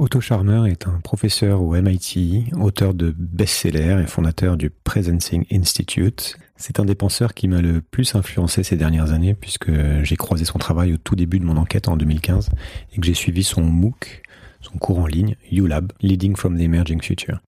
[0.00, 6.38] Otto Charmer est un professeur au MIT, auteur de best-sellers et fondateur du Presencing Institute.
[6.56, 9.70] C'est un des penseurs qui m'a le plus influencé ces dernières années puisque
[10.02, 12.48] j'ai croisé son travail au tout début de mon enquête en 2015
[12.94, 14.22] et que j'ai suivi son MOOC,
[14.62, 17.42] son cours en ligne, ULab, Leading from the Emerging Future.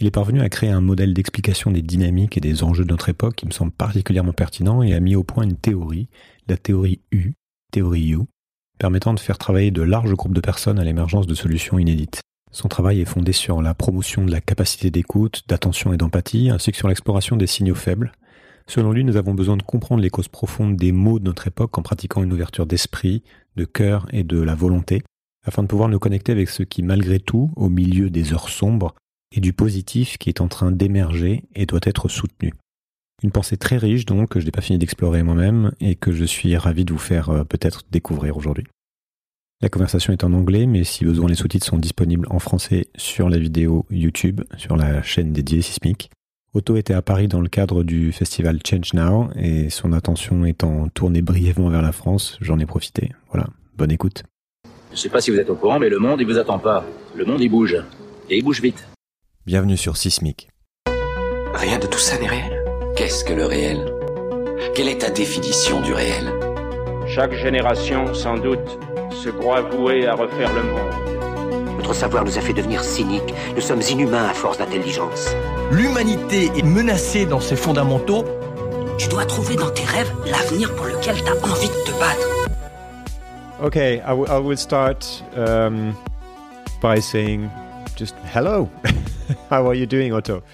[0.00, 3.08] Il est parvenu à créer un modèle d'explication des dynamiques et des enjeux de notre
[3.08, 6.08] époque qui me semble particulièrement pertinent et a mis au point une théorie,
[6.48, 7.34] la théorie U,
[7.70, 8.22] théorie U,
[8.78, 12.20] permettant de faire travailler de larges groupes de personnes à l'émergence de solutions inédites.
[12.50, 16.70] Son travail est fondé sur la promotion de la capacité d'écoute, d'attention et d'empathie, ainsi
[16.70, 18.12] que sur l'exploration des signaux faibles.
[18.66, 21.76] Selon lui, nous avons besoin de comprendre les causes profondes des maux de notre époque
[21.76, 23.22] en pratiquant une ouverture d'esprit,
[23.56, 25.02] de cœur et de la volonté,
[25.44, 28.94] afin de pouvoir nous connecter avec ce qui, malgré tout, au milieu des heures sombres,
[29.32, 32.54] et du positif qui est en train d'émerger et doit être soutenu.
[33.22, 36.24] Une pensée très riche donc que je n'ai pas fini d'explorer moi-même et que je
[36.24, 38.66] suis ravi de vous faire euh, peut-être découvrir aujourd'hui.
[39.62, 43.30] La conversation est en anglais, mais si besoin, les sous-titres sont disponibles en français sur
[43.30, 46.10] la vidéo YouTube, sur la chaîne dédiée Sismic.
[46.52, 50.88] Otto était à Paris dans le cadre du festival Change Now et son attention étant
[50.88, 53.12] tournée brièvement vers la France, j'en ai profité.
[53.30, 54.22] Voilà, bonne écoute.
[54.90, 56.58] Je ne sais pas si vous êtes au courant, mais le monde, il vous attend
[56.58, 56.84] pas.
[57.16, 57.76] Le monde, il bouge.
[58.30, 58.86] Et il bouge vite.
[59.46, 60.48] Bienvenue sur Sismic.
[61.54, 62.63] Rien de tout ça n'est réel.
[62.96, 63.92] Qu'est-ce que le réel?
[64.76, 66.30] Quelle est ta définition du réel?
[67.08, 68.78] Chaque génération, sans doute,
[69.10, 71.76] se croit vouée à refaire le monde.
[71.76, 73.34] Notre savoir nous a fait devenir cyniques.
[73.56, 75.34] Nous sommes inhumains à force d'intelligence.
[75.72, 78.24] L'humanité est menacée dans ses fondamentaux.
[78.96, 82.28] Tu dois trouver dans tes rêves l'avenir pour lequel tu as envie de te battre.
[83.60, 85.04] Okay, I, I will start
[85.36, 85.96] um,
[86.80, 87.50] by saying
[87.96, 88.70] just hello.
[89.50, 90.44] How are you doing, Otto?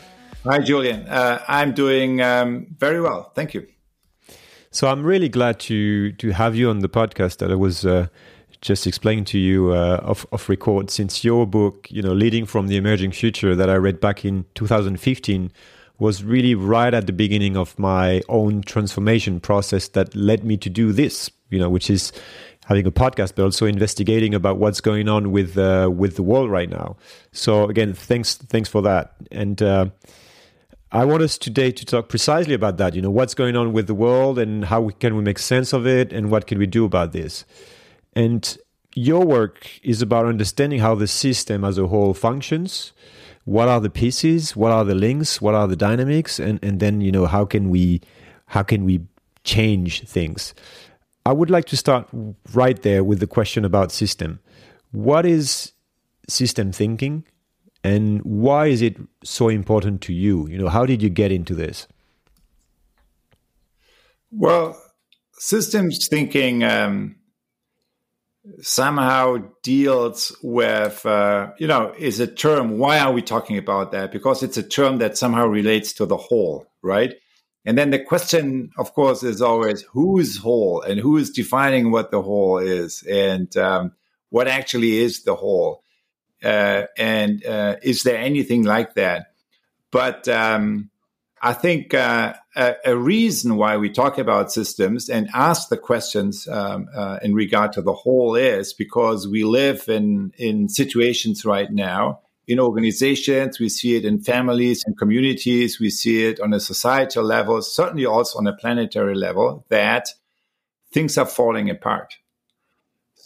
[0.44, 1.06] Hi, Julian.
[1.06, 3.30] Uh, I'm doing um, very well.
[3.34, 3.66] Thank you.
[4.70, 7.38] So I'm really glad to to have you on the podcast.
[7.38, 8.06] That I was uh,
[8.62, 12.68] just explaining to you uh, off off record since your book, you know, leading from
[12.68, 15.52] the emerging future that I read back in 2015
[15.98, 20.70] was really right at the beginning of my own transformation process that led me to
[20.70, 21.30] do this.
[21.50, 22.12] You know, which is
[22.64, 26.50] having a podcast, but also investigating about what's going on with uh, with the world
[26.50, 26.96] right now.
[27.32, 29.16] So again, thanks thanks for that.
[29.30, 29.86] And uh,
[30.92, 32.96] I want us today to talk precisely about that.
[32.96, 35.72] You know, what's going on with the world and how we, can we make sense
[35.72, 37.44] of it and what can we do about this.
[38.14, 38.58] And
[38.96, 42.92] your work is about understanding how the system as a whole functions.
[43.44, 44.56] What are the pieces?
[44.56, 45.40] What are the links?
[45.40, 46.40] What are the dynamics?
[46.40, 48.00] And and then you know how can we
[48.46, 49.02] how can we
[49.44, 50.54] change things?
[51.24, 52.08] I would like to start
[52.52, 54.40] right there with the question about system.
[54.90, 55.72] What is
[56.28, 57.24] system thinking?
[57.82, 60.46] And why is it so important to you?
[60.48, 61.86] You know how did you get into this?
[64.30, 64.80] Well
[65.40, 67.16] systems thinking um,
[68.60, 74.12] somehow deals with uh, you know is a term why are we talking about that?
[74.12, 77.14] Because it's a term that somehow relates to the whole right?
[77.64, 80.82] And then the question of course is always who is whole?
[80.82, 83.02] And who is defining what the whole is?
[83.02, 83.92] And um,
[84.28, 85.82] what actually is the whole
[86.42, 89.32] and uh, is there anything like that?
[89.90, 90.90] But um,
[91.42, 96.46] I think uh, a, a, reason why we talk about systems and ask the questions
[96.48, 101.70] um, uh, in regard to the whole is because we live in in situations right
[101.70, 103.58] now in organizations.
[103.58, 105.78] We see it in families and communities.
[105.78, 110.08] We see it on a societal level, certainly also on a planetary level, that
[110.92, 112.16] things are falling apart.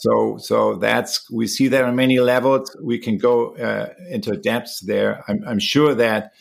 [0.05, 2.77] So, so that's we see that on many levels.
[2.79, 5.25] We can go uh, into depths there.
[5.27, 6.35] I'm, I'm, sure that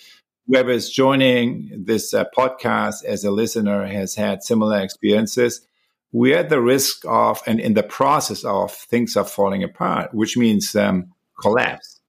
[0.46, 5.66] whoever is joining this uh, podcast as a listener has had similar experiences.
[6.12, 10.36] We're at the risk of, and in the process of, things are falling apart, which
[10.36, 12.02] means um, collapse.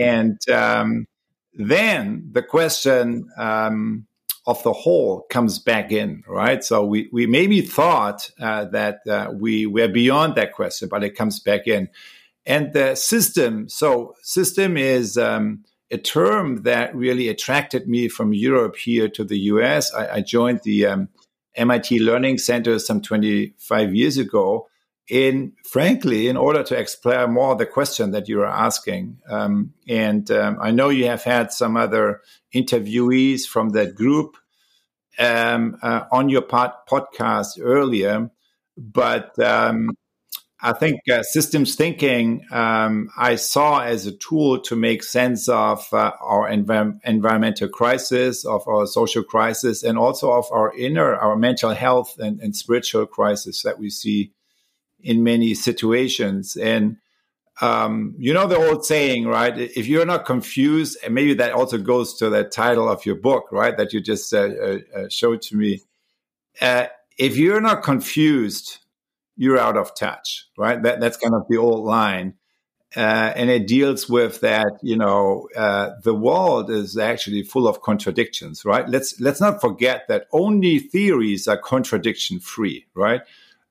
[0.00, 1.04] And um,
[1.52, 4.06] then the question um,
[4.48, 6.64] of the whole comes back in, right?
[6.64, 11.14] So we, we maybe thought uh, that uh, we were beyond that question, but it
[11.14, 11.90] comes back in.
[12.46, 18.76] And the system, so system is um, a term that really attracted me from Europe
[18.76, 19.92] here to the US.
[19.92, 21.08] I, I joined the um,
[21.54, 24.66] MIT Learning Center some 25 years ago
[25.08, 30.30] in frankly in order to explore more the question that you are asking um, and
[30.30, 32.20] um, i know you have had some other
[32.54, 34.36] interviewees from that group
[35.18, 38.30] um, uh, on your pod- podcast earlier,
[38.76, 39.90] but um,
[40.60, 45.86] I think uh, systems thinking um, I saw as a tool to make sense of
[45.92, 51.36] uh, our env- environmental crisis, of our social crisis, and also of our inner, our
[51.36, 54.32] mental health and, and spiritual crisis that we see
[55.00, 56.56] in many situations.
[56.56, 56.96] And
[57.60, 59.56] um, you know the old saying, right?
[59.58, 63.50] If you're not confused, and maybe that also goes to the title of your book,
[63.50, 63.76] right?
[63.76, 65.80] That you just uh, uh, uh showed to me.
[66.60, 66.86] Uh,
[67.18, 68.78] if you're not confused,
[69.36, 70.82] you're out of touch, right?
[70.82, 72.34] That, that's kind of the old line.
[72.96, 77.82] Uh, and it deals with that, you know, uh, the world is actually full of
[77.82, 78.88] contradictions, right?
[78.88, 83.20] Let's, let's not forget that only theories are contradiction free, right?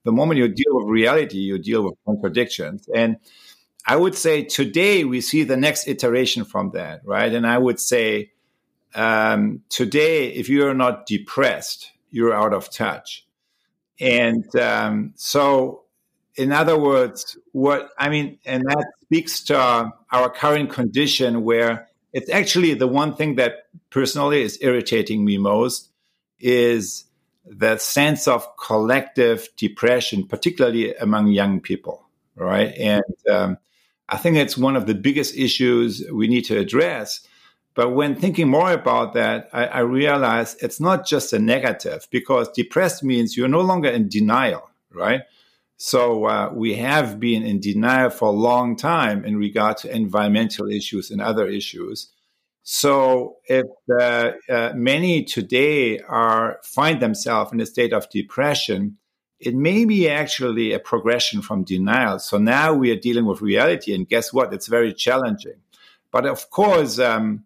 [0.07, 2.87] The moment you deal with reality, you deal with contradictions.
[2.95, 3.17] And
[3.85, 7.33] I would say today we see the next iteration from that, right?
[7.33, 8.31] And I would say
[8.95, 13.27] um, today, if you're not depressed, you're out of touch.
[13.99, 15.83] And um, so,
[16.37, 22.29] in other words, what I mean, and that speaks to our current condition where it's
[22.29, 25.89] actually the one thing that personally is irritating me most
[26.39, 27.03] is
[27.49, 32.73] the sense of collective depression, particularly among young people, right?
[32.77, 33.57] And um,
[34.09, 37.27] I think it's one of the biggest issues we need to address
[37.77, 43.03] but when thinking more about that, I, I it's not just a negative because depressed
[43.03, 45.21] means you're no longer in denial, right?
[45.77, 50.67] So uh, we have been in denial for a long time in regard to environmental
[50.71, 52.07] issues and other issues.
[52.69, 58.97] So if uh, uh, many today are find themselves in a state of depression,
[59.39, 62.19] it may be actually a progression from denial.
[62.19, 64.53] So now we are dealing with reality, and guess what?
[64.53, 65.61] It's very challenging.
[66.11, 67.45] But of course, um,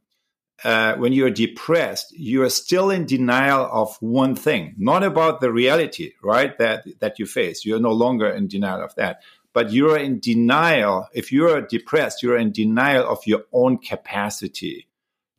[0.64, 5.52] uh, when you're depressed, you are still in denial of one thing, not about the
[5.52, 6.58] reality, right?
[6.58, 7.64] That that you face.
[7.64, 9.22] You're no longer in denial of that,
[9.54, 11.10] but you're in denial.
[11.14, 14.88] If you're depressed, you're in denial of your own capacity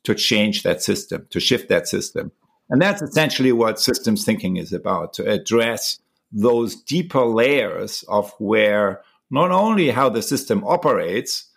[0.04, 2.32] to change that system, to shift that system,
[2.70, 6.00] and that's essentially what systems thinking is about: to address
[6.32, 11.48] those deeper layers of where not only how the system operates,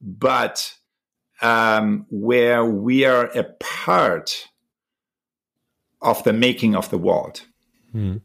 [0.00, 0.74] but
[1.42, 4.48] um, where we are a part
[6.02, 7.42] of the making of the world.
[7.92, 8.16] Hmm.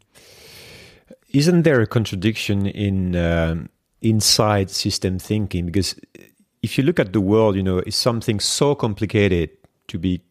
[1.32, 3.70] Isn't there a contradiction in um,
[4.02, 5.66] inside system thinking?
[5.66, 5.96] Because
[6.62, 9.50] if you look at the world, you know, it's something so complicated
[9.90, 10.22] to be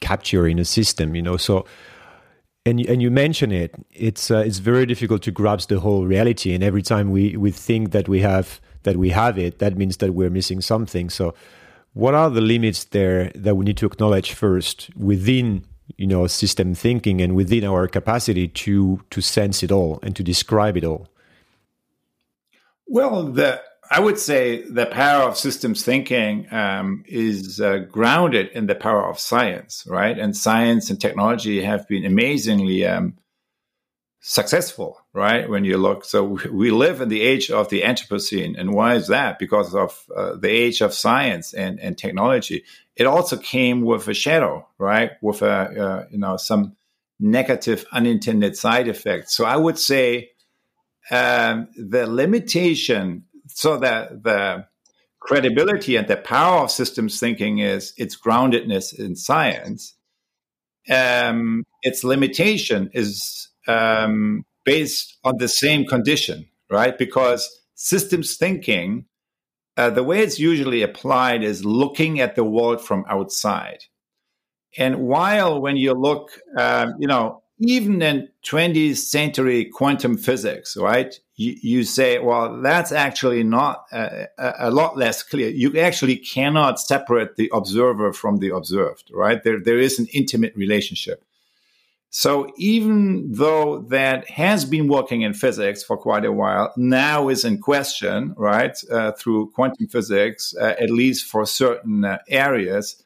[0.00, 1.36] captured in a system, you know.
[1.36, 1.66] So,
[2.66, 6.54] and and you mention it, it's uh, it's very difficult to grasp the whole reality.
[6.54, 9.98] And every time we we think that we have that we have it, that means
[9.98, 11.10] that we're missing something.
[11.10, 11.34] So,
[11.94, 15.64] what are the limits there that we need to acknowledge first within
[15.96, 20.22] you know system thinking and within our capacity to to sense it all and to
[20.22, 21.08] describe it all
[22.86, 28.66] well the i would say the power of systems thinking um, is uh, grounded in
[28.66, 33.14] the power of science right and science and technology have been amazingly um,
[34.26, 35.50] successful, right?
[35.50, 39.08] When you look, so we live in the age of the Anthropocene, and why is
[39.08, 39.38] that?
[39.38, 42.64] Because of uh, the age of science and, and technology.
[42.96, 45.12] It also came with a shadow, right?
[45.20, 46.74] With a uh, you know some
[47.20, 49.36] negative unintended side effects.
[49.36, 50.30] So I would say
[51.10, 53.24] um, the limitation,
[53.54, 54.66] so that the
[55.20, 59.94] credibility and the power of systems thinking is its groundedness in science.
[60.90, 66.98] Um, its limitation is um, based on the same condition, right?
[66.98, 69.06] Because systems thinking,
[69.76, 73.78] uh, the way it's usually applied is looking at the world from outside.
[74.76, 81.18] And while when you look, um, you know, even in 20th century quantum physics, right?
[81.36, 85.48] You, you say, well, that's actually not a, a, lot less clear.
[85.50, 89.42] You actually cannot separate the observer from the observed, right?
[89.42, 91.24] There, there is an intimate relationship.
[92.10, 97.44] So even though that has been working in physics for quite a while, now is
[97.44, 103.02] in question, right, uh, through quantum physics, uh, at least for certain uh, areas.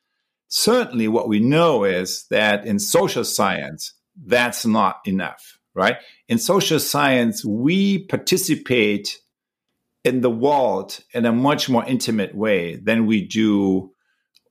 [0.48, 3.94] Certainly, what we know is that in social science,
[4.26, 5.96] that's not enough, right?
[6.28, 9.18] In social science, we participate
[10.04, 13.92] in the world in a much more intimate way than we do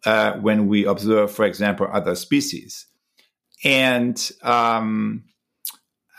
[0.06, 2.86] uh, when we observe, for example, other species.
[3.64, 5.26] And um,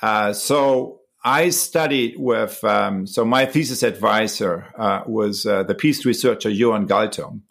[0.02, 6.04] uh, so I studied with, um, so my thesis advisor uh, was uh, the peace
[6.04, 7.42] researcher Johan Galtung.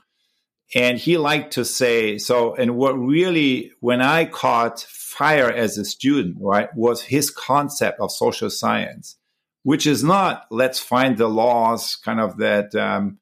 [0.75, 5.85] And he liked to say, so, and what really, when I caught fire as a
[5.85, 9.15] student, right, was his concept of social science,
[9.63, 13.17] which is not let's find the laws kind of that um,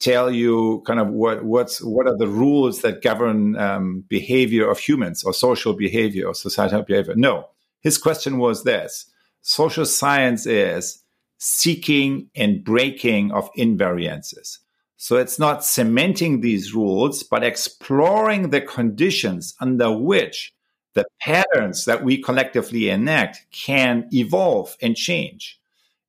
[0.00, 4.78] tell you kind of what what's what are the rules that govern um, behavior of
[4.78, 7.14] humans or social behavior or societal behavior.
[7.16, 7.48] No,
[7.80, 9.10] his question was this:
[9.42, 11.02] social science is
[11.38, 14.58] seeking and breaking of invariances.
[14.96, 20.54] So it's not cementing these rules, but exploring the conditions under which
[20.94, 25.60] the patterns that we collectively enact can evolve and change.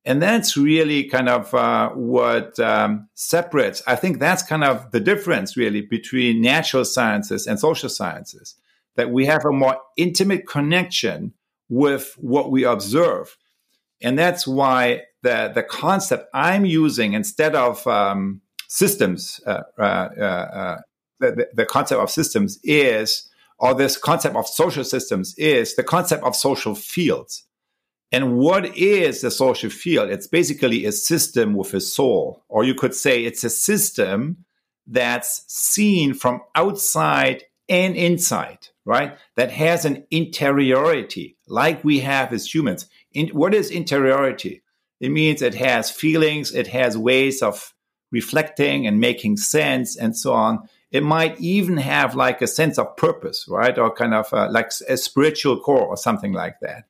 [0.06, 5.00] And that's really kind of uh, what um, separates, I think that's kind of the
[5.00, 8.54] difference really between natural sciences and social sciences,
[8.96, 11.34] that we have a more intimate connection
[11.68, 13.36] with what we observe.
[14.00, 20.80] And that's why the, the concept I'm using instead of um, systems, uh, uh, uh,
[21.18, 26.22] the, the concept of systems is, or this concept of social systems is the concept
[26.22, 27.44] of social fields.
[28.12, 30.10] And what is the social field?
[30.10, 34.44] It's basically a system with a soul, or you could say it's a system
[34.86, 39.18] that's seen from outside and inside, right?
[39.36, 42.86] That has an interiority, like we have as humans.
[43.12, 44.62] In, what is interiority?
[45.00, 47.74] It means it has feelings, it has ways of
[48.10, 50.68] reflecting and making sense and so on.
[50.90, 53.76] It might even have like a sense of purpose, right?
[53.78, 56.84] Or kind of uh, like a spiritual core or something like that.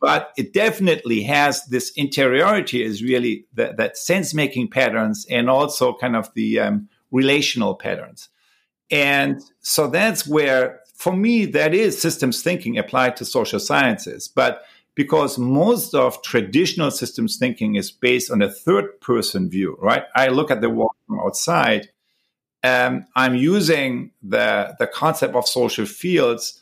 [0.00, 6.16] But it definitely has this interiority is really that sense making patterns and also kind
[6.16, 8.28] of the um, relational patterns.
[8.90, 14.28] And so that's where, for me, that is systems thinking applied to social sciences.
[14.28, 14.62] But
[14.96, 20.04] because most of traditional systems thinking is based on a third person view, right?
[20.16, 21.90] I look at the world from outside.
[22.62, 26.60] and I'm using the, the concept of social fields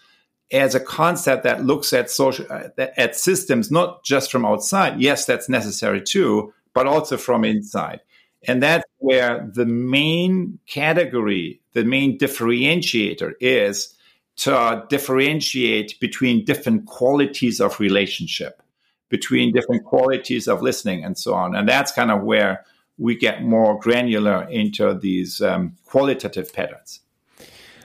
[0.52, 5.00] as a concept that looks at social uh, at systems not just from outside.
[5.00, 8.00] Yes, that's necessary too, but also from inside.
[8.46, 13.93] And that's where the main category, the main differentiator is
[14.36, 18.62] to differentiate between different qualities of relationship,
[19.08, 21.54] between different qualities of listening, and so on.
[21.54, 22.64] And that's kind of where
[22.98, 27.00] we get more granular into these um, qualitative patterns.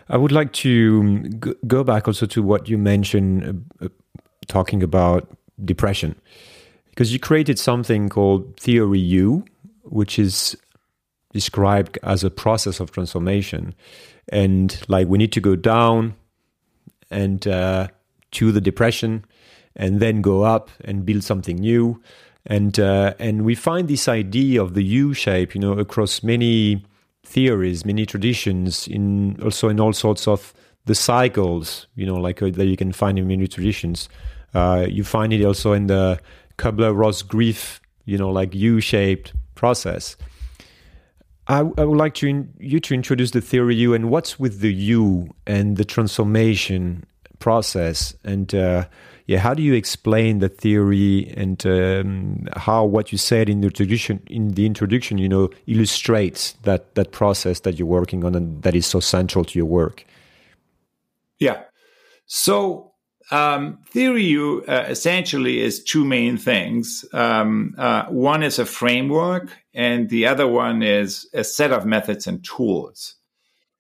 [0.10, 1.30] I would like to um,
[1.68, 3.90] go back also to what you mentioned, uh, uh,
[4.48, 5.30] talking about
[5.64, 6.16] depression,
[6.90, 9.46] because you created something called Theory U,
[9.84, 10.58] which is
[11.32, 13.76] described as a process of transformation.
[14.30, 16.16] And like we need to go down,
[17.12, 17.88] and uh,
[18.32, 19.26] to the depression
[19.76, 22.02] and then go up and build something new.
[22.46, 26.86] And uh, and we find this idea of the U shape you know across many
[27.24, 30.54] theories many traditions in also in all sorts of
[30.86, 34.10] the cycles you know like uh, that you can find in many traditions.
[34.54, 36.20] Uh, you find it also in the
[36.58, 40.16] Kubler-Ross grief you know like U-shaped process
[41.50, 44.72] I, I would like to you to introduce the theory U and what's with the
[44.72, 47.06] you and the transformation
[47.40, 48.86] process and uh,
[49.30, 53.68] yeah, how do you explain the theory and um, how what you said in the
[53.68, 58.64] introduction in the introduction you know illustrates that that process that you're working on and
[58.64, 60.04] that is so central to your work?
[61.38, 61.62] Yeah,
[62.26, 62.89] so
[63.32, 67.06] um, theory uh, essentially is two main things.
[67.14, 72.28] Um, uh, one is a framework, and the other one is a set of methods
[72.28, 73.16] and tools.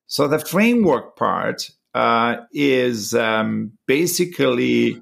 [0.05, 5.01] So the framework part uh, is um, basically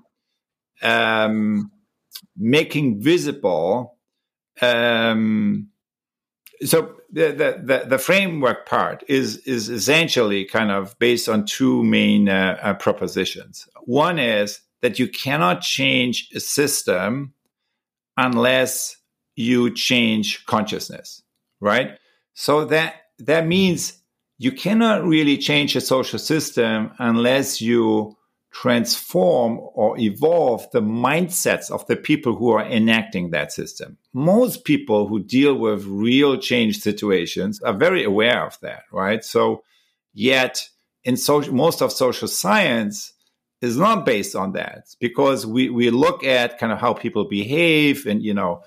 [0.81, 1.71] um,
[2.35, 3.97] making visible.
[4.61, 5.69] Um,
[6.63, 12.29] so the, the, the, framework part is, is essentially kind of based on two main
[12.29, 13.67] uh, uh, propositions.
[13.85, 17.33] One is that you cannot change a system
[18.17, 18.97] unless
[19.35, 21.23] you change consciousness,
[21.59, 21.97] right?
[22.33, 23.97] So that, that means
[24.37, 28.16] you cannot really change a social system unless you
[28.61, 33.97] transform or evolve the mindsets of the people who are enacting that system.
[34.13, 39.23] Most people who deal with real change situations are very aware of that, right?
[39.23, 39.63] So,
[40.11, 40.69] yet
[41.03, 43.13] in social, most of social science
[43.61, 48.07] is not based on that because we, we look at kind of how people behave
[48.07, 48.63] and, you know,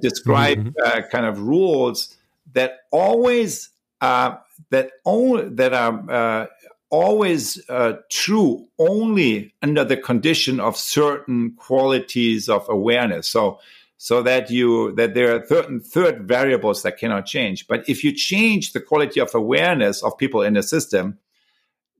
[0.00, 0.70] describe mm-hmm.
[0.82, 2.16] uh, kind of rules
[2.54, 3.68] that always
[4.00, 4.36] uh,
[4.70, 6.46] that only that are uh,
[6.90, 13.28] always uh, true only under the condition of certain qualities of awareness.
[13.28, 13.58] So,
[13.96, 17.66] so that you that there are certain third variables that cannot change.
[17.66, 21.18] But if you change the quality of awareness of people in a system,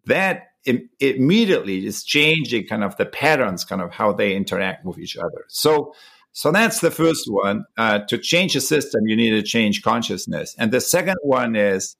[0.06, 4.98] that Im- immediately is changing kind of the patterns, kind of how they interact with
[4.98, 5.44] each other.
[5.48, 5.94] So.
[6.32, 7.64] So that's the first one.
[7.76, 10.54] Uh, to change a system, you need to change consciousness.
[10.56, 11.96] And the second one is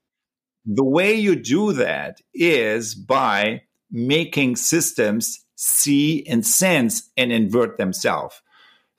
[0.67, 8.41] the way you do that is by making systems see and sense and invert themselves.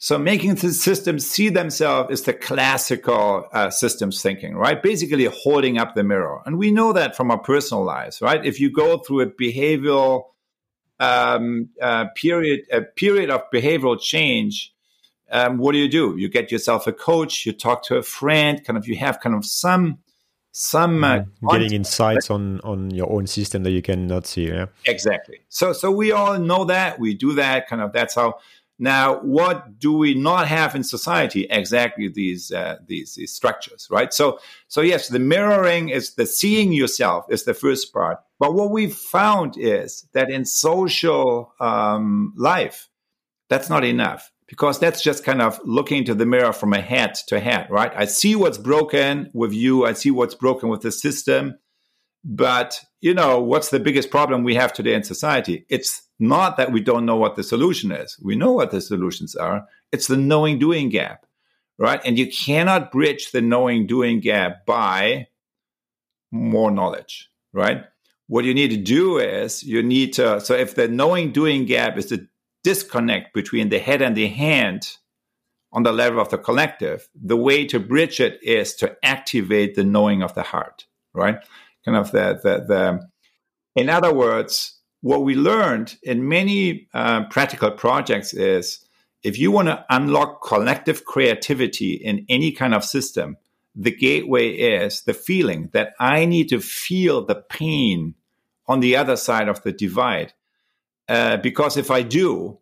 [0.01, 4.81] So making the systems see themselves is the classical uh, systems thinking, right?
[4.81, 6.41] Basically holding up the mirror.
[6.45, 8.43] And we know that from our personal lives, right?
[8.45, 10.23] If you go through a behavioral
[11.01, 14.73] um, uh, period, a period of behavioral change,
[15.31, 16.15] um, what do you do?
[16.17, 19.35] You get yourself a coach, you talk to a friend, kind of, you have kind
[19.35, 19.99] of some
[20.51, 21.47] some uh, mm-hmm.
[21.47, 25.91] getting insights on on your own system that you cannot see yeah exactly so so
[25.91, 28.35] we all know that we do that kind of that's how
[28.81, 31.45] now, what do we not have in society?
[31.49, 34.13] Exactly these, uh, these, these structures, right?
[34.13, 34.39] So,
[34.69, 38.19] so yes, the mirroring is the seeing yourself is the first part.
[38.39, 42.87] But what we've found is that in social um, life,
[43.49, 47.13] that's not enough because that's just kind of looking into the mirror from a head
[47.27, 47.91] to head, right?
[47.95, 49.85] I see what's broken with you.
[49.85, 51.59] I see what's broken with the system.
[52.25, 55.65] But, you know, what's the biggest problem we have today in society?
[55.69, 58.17] It's not that we don't know what the solution is.
[58.21, 59.65] We know what the solutions are.
[59.91, 61.27] It's the knowing doing gap,
[61.77, 62.01] right?
[62.03, 65.27] And you cannot bridge the knowing doing gap by
[66.31, 67.83] more knowledge, right?
[68.27, 71.97] What you need to do is you need to, so if the knowing doing gap
[71.97, 72.27] is the
[72.63, 74.97] disconnect between the head and the hand
[75.71, 79.83] on the level of the collective, the way to bridge it is to activate the
[79.83, 81.37] knowing of the heart, right?
[81.85, 83.09] Kind of the, the, the,
[83.75, 88.83] in other words, what we learned in many uh, practical projects is
[89.23, 93.37] if you want to unlock collective creativity in any kind of system,
[93.75, 98.15] the gateway is the feeling that I need to feel the pain
[98.67, 100.33] on the other side of the divide.
[101.09, 102.59] Uh, because if I do,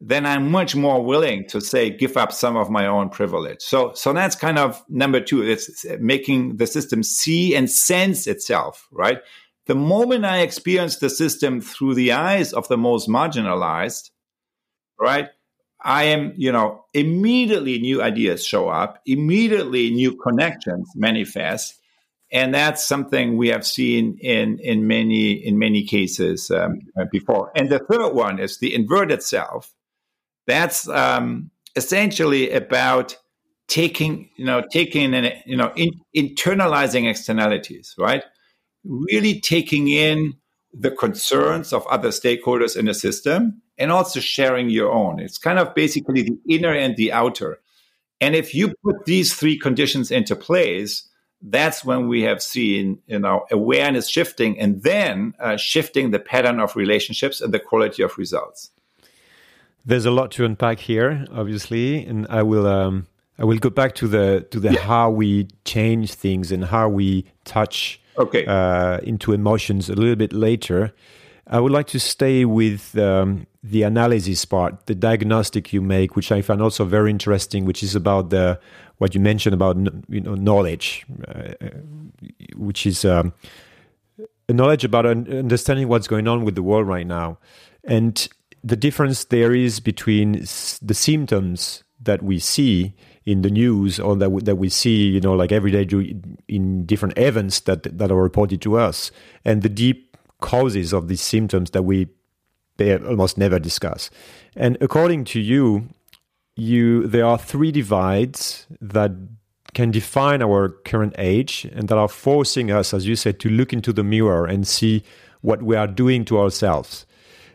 [0.00, 3.60] then I'm much more willing to say, give up some of my own privilege.
[3.60, 5.42] So, so that's kind of number two.
[5.42, 9.18] It's making the system see and sense itself, right?
[9.66, 14.10] The moment I experience the system through the eyes of the most marginalized,
[14.98, 15.28] right?
[15.82, 21.79] I am, you know, immediately new ideas show up, immediately new connections manifest,
[22.32, 27.50] and that's something we have seen in in many in many cases um, before.
[27.54, 29.72] And the third one is the inverted self.
[30.46, 33.16] That's um, essentially about
[33.68, 38.24] taking, you know, taking and you know, in, internalizing externalities, right?
[38.84, 40.34] really taking in
[40.72, 45.18] the concerns of other stakeholders in the system and also sharing your own.
[45.18, 47.58] It's kind of basically the inner and the outer.
[48.20, 51.08] And if you put these three conditions into place,
[51.42, 56.60] that's when we have seen you know awareness shifting and then uh, shifting the pattern
[56.60, 58.70] of relationships and the quality of results.
[59.84, 63.06] There's a lot to unpack here, obviously, and I will um,
[63.38, 64.80] I will go back to the to the yeah.
[64.80, 68.44] how we change things and how we touch okay.
[68.44, 70.92] uh, into emotions a little bit later.
[71.46, 76.30] I would like to stay with um, the analysis part, the diagnostic you make, which
[76.30, 78.60] I find also very interesting, which is about the
[79.00, 79.76] what you mentioned about
[80.10, 81.52] you know knowledge, uh,
[82.54, 83.32] which is um,
[84.48, 87.38] knowledge about understanding what's going on with the world right now,
[87.82, 88.28] and
[88.62, 94.30] the difference there is between the symptoms that we see in the news or that
[94.30, 95.86] we, that we see, you know, like every day
[96.46, 99.10] in different events that that are reported to us,
[99.46, 102.06] and the deep causes of these symptoms that we
[103.06, 104.10] almost never discuss.
[104.56, 105.88] And according to you,
[106.60, 109.12] you there are three divides that
[109.72, 113.72] can define our current age and that are forcing us, as you said, to look
[113.72, 115.02] into the mirror and see
[115.42, 117.06] what we are doing to ourselves.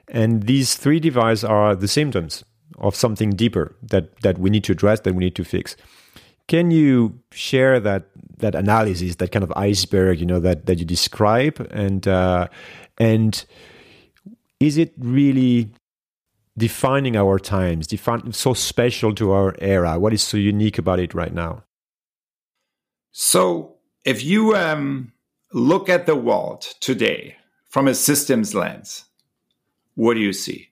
[0.07, 2.43] And these three divides are the symptoms
[2.77, 5.75] of something deeper that that we need to address that we need to fix
[6.47, 10.85] can you share that that analysis that kind of iceberg you know that that you
[10.85, 12.47] describe and uh,
[12.97, 13.45] and
[14.59, 15.69] is it really
[16.57, 21.13] defining our times define so special to our era what is so unique about it
[21.13, 21.63] right now
[23.11, 25.11] so if you um,
[25.53, 27.35] look at the world today
[27.69, 29.05] from a systems lens
[29.95, 30.69] what do you see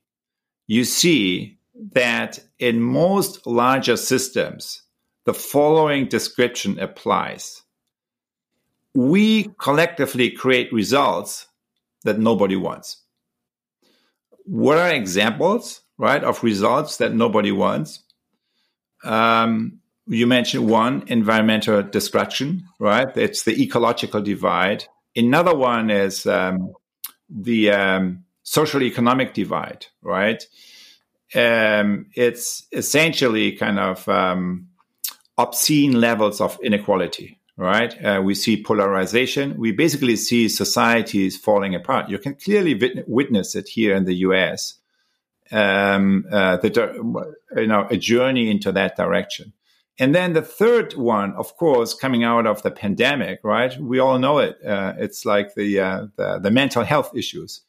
[0.67, 1.58] you see
[1.91, 4.84] that in most larger systems,
[5.26, 7.63] the following description applies.
[8.93, 11.48] We collectively create results
[12.04, 13.02] that nobody wants.
[14.45, 18.03] What are examples, right, of results that nobody wants?
[19.03, 23.08] Um, you mentioned one, environmental destruction, right?
[23.15, 24.86] It's the ecological divide.
[25.15, 26.73] Another one is um,
[27.29, 30.45] the um, social economic divide, right?
[31.36, 34.67] um, it's essentially kind of um,
[35.38, 37.93] obscene levels of inequality, right?
[38.03, 39.57] Uh, we see polarization.
[39.57, 42.09] We basically see societies falling apart.
[42.09, 44.75] You can clearly wit- witness it here in the US.
[45.51, 49.53] um, uh, the, you know, a journey into that direction.
[49.99, 53.77] And then the third one, of course, coming out of the pandemic, right?
[53.79, 54.57] We all know it.
[54.65, 57.61] Uh, it's like the, uh, the, the mental health issues.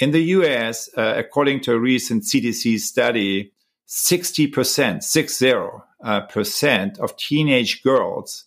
[0.00, 3.52] In the U.S., uh, according to a recent CDC study,
[3.86, 8.44] sixty percent, six zero uh, percent of teenage girls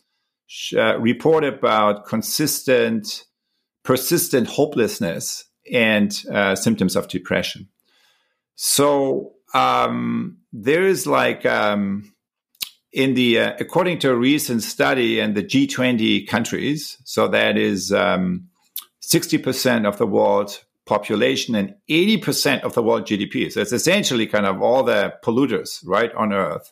[0.77, 3.25] uh, report about consistent,
[3.83, 7.67] persistent hopelessness and uh, symptoms of depression.
[8.55, 12.13] So um, there is like um,
[12.91, 17.91] in the uh, according to a recent study in the G20 countries, so that is
[17.91, 18.47] um,
[18.99, 23.51] sixty percent of the world population and eighty percent of the world GDP.
[23.51, 26.71] So it's essentially kind of all the polluters right on Earth.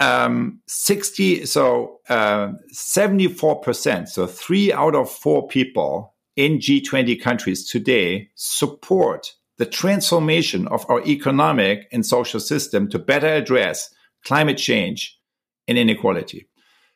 [0.00, 8.30] Um, 60 so uh, 74% so three out of four people in G20 countries today
[8.34, 13.92] support the transformation of our economic and social system to better address
[14.24, 15.18] climate change
[15.68, 16.48] and inequality.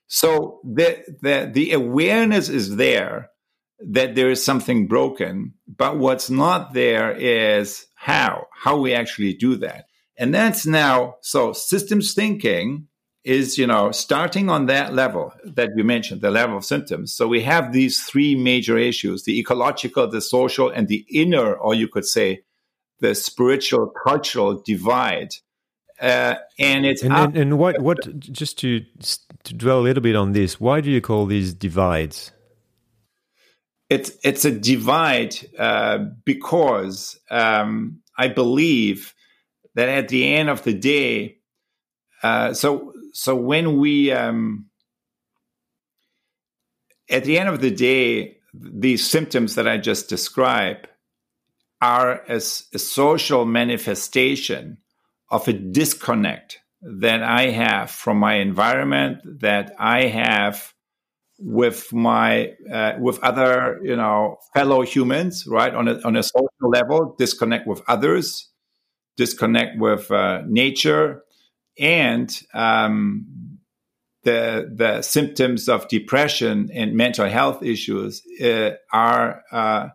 [0.07, 3.31] So the, the, the awareness is there
[3.81, 9.57] that there is something broken, but what's not there is how, how we actually do
[9.57, 9.85] that.
[10.17, 12.88] And that's now, so systems thinking
[13.24, 17.12] is, you know, starting on that level that you mentioned, the level of symptoms.
[17.12, 21.74] So we have these three major issues, the ecological, the social, and the inner, or
[21.74, 22.42] you could say
[23.00, 25.34] the spiritual cultural divide.
[26.00, 28.80] Uh, and it's and, and, and, what what just to
[29.44, 32.32] to dwell a little bit on this why do you call these divides
[33.90, 39.14] it's it's a divide uh, because um, I believe
[39.74, 41.38] that at the end of the day,
[42.22, 44.66] uh, so so when we um,
[47.09, 50.88] at the end of the day, these symptoms that I just described
[51.81, 54.79] are as a social manifestation
[55.31, 60.72] of a disconnect that I have from my environment, that I have
[61.38, 65.74] with my uh, with other you know fellow humans, right?
[65.74, 68.50] On a on a social level, disconnect with others,
[69.16, 71.23] disconnect with uh, nature,
[71.78, 73.58] and um,
[74.22, 79.88] the the symptoms of depression and mental health issues uh, are uh,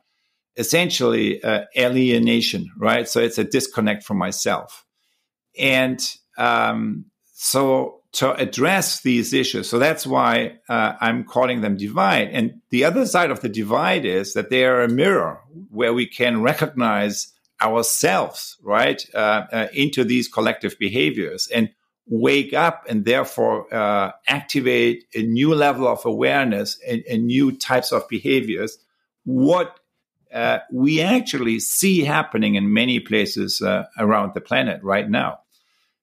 [0.58, 3.08] essentially uh, alienation, right?
[3.08, 4.86] So it's a disconnect from myself,
[5.58, 6.00] and
[6.38, 9.70] um, so to address these issues.
[9.70, 12.30] So that's why uh, I'm calling them divide.
[12.30, 16.08] And the other side of the divide is that they are a mirror where we
[16.08, 17.32] can recognize
[17.62, 21.70] ourselves, right, uh, uh, into these collective behaviors and
[22.08, 27.92] wake up and therefore uh, activate a new level of awareness and, and new types
[27.92, 28.78] of behaviors.
[29.26, 29.80] What
[30.34, 35.40] uh, we actually see happening in many places uh, around the planet right now.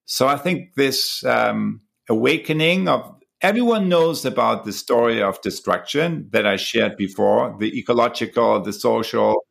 [0.05, 6.47] So I think this um, awakening of everyone knows about the story of destruction that
[6.47, 9.45] I shared before, the ecological, the social,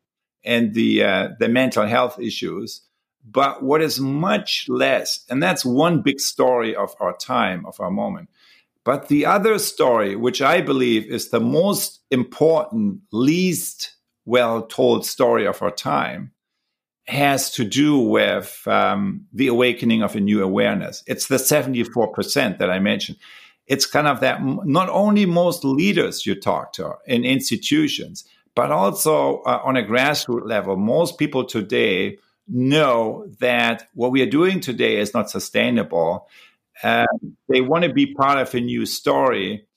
[0.45, 2.81] and the uh, the mental health issues.
[3.27, 7.89] But what is much less, and that's one big story of our time, of our
[7.89, 8.29] moment.
[8.83, 15.47] But the other story, which I believe is the most important, least well told story
[15.47, 16.31] of our time,
[17.07, 21.03] has to do with um, the awakening of a new awareness.
[21.07, 23.17] It's the 74% that I mentioned.
[23.67, 28.23] It's kind of that not only most leaders you talk to in institutions,
[28.55, 34.29] but also uh, on a grassroots level, most people today know that what we are
[34.29, 36.27] doing today is not sustainable.
[36.83, 37.07] Um,
[37.49, 39.67] they want to be part of a new story,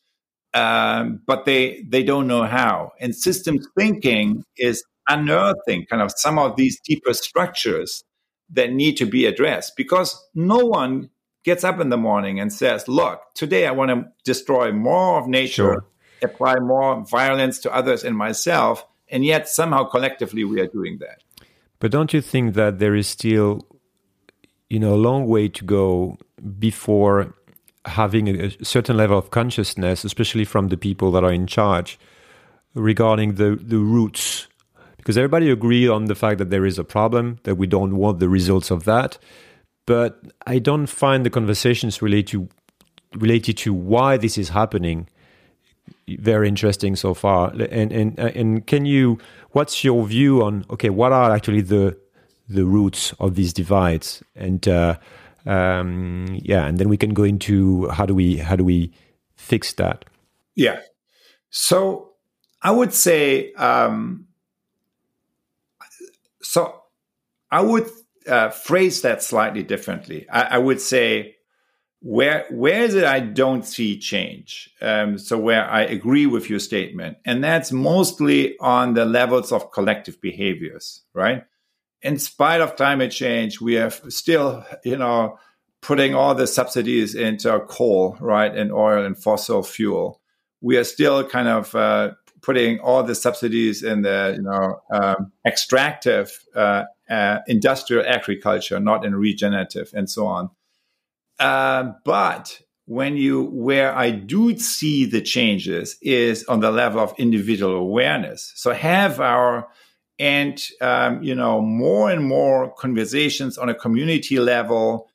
[0.55, 2.93] um, but they they don't know how.
[3.01, 8.05] And systems thinking is unearthing kind of some of these deeper structures
[8.51, 11.11] that need to be addressed because no one
[11.45, 15.29] gets up in the morning and says, Look, today I want to destroy more of
[15.29, 15.87] nature, sure.
[16.23, 18.87] Apply more violence to others and myself.
[19.11, 21.23] And yet somehow collectively we are doing that.
[21.79, 23.67] But don't you think that there is still,
[24.69, 26.19] you know, a long way to go
[26.59, 27.35] before
[27.85, 31.99] having a certain level of consciousness, especially from the people that are in charge,
[32.75, 34.49] regarding the, the roots
[35.09, 38.19] because everybody agreed on the fact that there is a problem, that we don't want
[38.19, 39.17] the results of that.
[39.87, 42.49] But I don't find the conversations related to,
[43.15, 45.09] related to why this is happening
[46.17, 47.51] very interesting so far.
[47.51, 49.19] And and and can you?
[49.51, 50.65] What's your view on?
[50.71, 51.97] Okay, what are actually the
[52.49, 54.23] the roots of these divides?
[54.35, 54.97] And uh,
[55.47, 58.93] um, yeah, and then we can go into how do we how do we
[59.37, 60.05] fix that?
[60.55, 60.81] Yeah.
[61.51, 62.13] So
[62.63, 64.27] I would say um,
[66.43, 66.83] so
[67.51, 67.89] I would
[68.27, 70.27] uh, phrase that slightly differently.
[70.31, 71.37] I, I, would say
[72.01, 74.71] where where is it I don't see change.
[74.81, 79.73] Um, so where I agree with your statement, and that's mostly on the levels of
[79.73, 81.45] collective behaviors, right?
[82.03, 85.39] In spite of climate change, we are still, you know,
[85.81, 90.21] putting all the subsidies into coal, right, and oil and fossil fuel.
[90.61, 95.33] We are still kind of uh, putting all the subsidies in the, you know, um,
[95.45, 100.51] extractive uh, uh, industrial agriculture, not in regenerative, and so on.
[101.39, 107.15] Uh, but when you, where I do see the changes is on the level of
[107.19, 108.53] individual awareness.
[108.57, 109.69] So have our,
[110.19, 115.11] and, um, you know, more and more conversations on a community level,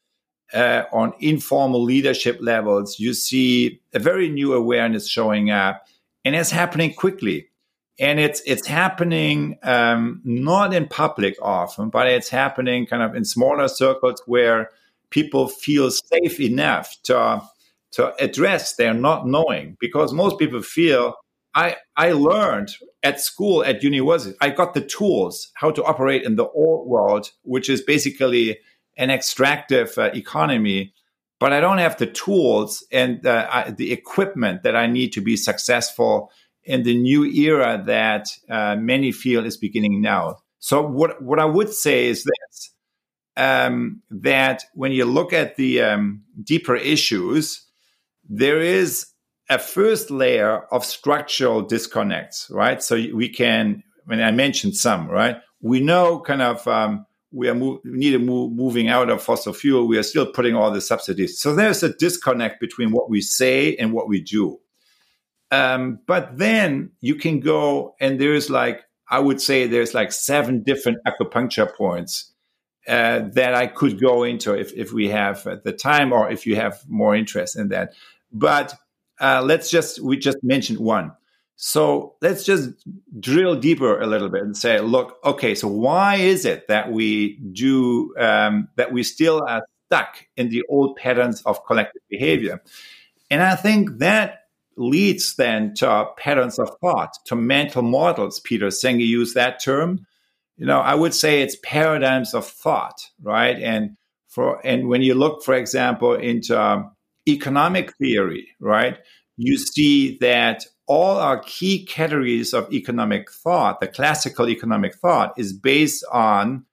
[0.54, 5.86] uh, on informal leadership levels, you see a very new awareness showing up,
[6.24, 7.48] and it's happening quickly.
[8.00, 13.26] And it's it's happening um, not in public often, but it's happening kind of in
[13.26, 14.72] smaller circles where
[15.14, 17.42] people feel safe enough to
[17.92, 21.14] to address their not knowing because most people feel
[21.54, 26.36] I I learned at school at university I got the tools how to operate in
[26.36, 28.58] the old world which is basically
[28.98, 30.94] an extractive uh, economy
[31.40, 35.22] but I don't have the tools and uh, I, the equipment that I need to
[35.22, 36.32] be successful
[36.64, 40.38] in the new era that uh, many feel is beginning now.
[40.60, 42.73] So what what I would say is this:
[43.38, 47.66] um, that when you look at the um, deeper issues,
[48.30, 49.08] there is
[49.50, 52.82] a first layer of structural disconnects, right?
[52.82, 55.38] So we can, when I mentioned some, right?
[55.62, 59.22] We know kind of um, we are mo- we need to move moving out of
[59.22, 59.88] fossil fuel.
[59.88, 61.40] We are still putting all the subsidies.
[61.40, 64.60] So there's a disconnect between what we say and what we do.
[65.52, 70.64] Um, but then you can go and there's like I would say there's like seven
[70.64, 72.33] different acupuncture points
[72.88, 76.56] uh, that I could go into if, if we have the time or if you
[76.56, 77.94] have more interest in that.
[78.32, 78.76] But
[79.20, 81.14] uh, let's just, we just mentioned one.
[81.56, 82.72] So let's just
[83.20, 87.38] drill deeper a little bit and say, look, okay, so why is it that we
[87.38, 92.62] do, um, that we still are stuck in the old patterns of collective behavior?
[93.30, 94.40] And I think that
[94.76, 98.40] leads then to patterns of thought, to mental models.
[98.40, 100.06] Peter Senge used that term
[100.58, 103.58] you know, I would say it's paradigms of thought, right?
[103.60, 103.98] And
[104.30, 106.96] for and when you look, for example, into um,
[107.28, 108.98] economic theory, right,
[109.38, 115.54] you see that all our key categories of economic thought, the classical economic thought, is
[115.54, 116.66] based on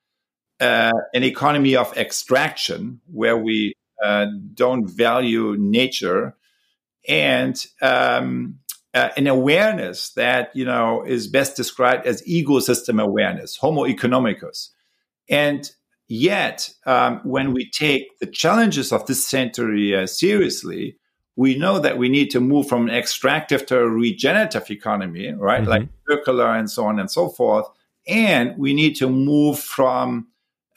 [0.60, 6.36] uh, an economy of extraction, where we uh, don't value nature,
[7.08, 8.59] and um,
[8.94, 14.68] uh, an awareness that you know is best described as ego-system awareness, Homo economicus,
[15.28, 15.70] and
[16.08, 20.96] yet um, when we take the challenges of this century uh, seriously,
[21.36, 25.60] we know that we need to move from an extractive to a regenerative economy, right,
[25.60, 25.70] mm-hmm.
[25.70, 27.66] like circular and so on and so forth,
[28.08, 30.26] and we need to move from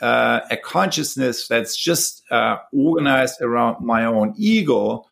[0.02, 5.06] uh, a consciousness that's just uh, organized around my own ego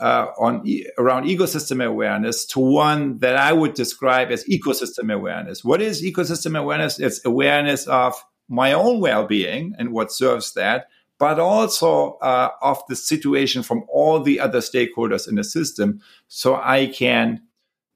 [0.00, 5.64] uh, on e- around ego-system awareness to one that I would describe as ecosystem awareness.
[5.64, 6.98] What is ecosystem awareness?
[6.98, 8.14] It's awareness of
[8.48, 14.20] my own well-being and what serves that, but also uh, of the situation from all
[14.20, 17.42] the other stakeholders in the system, so I can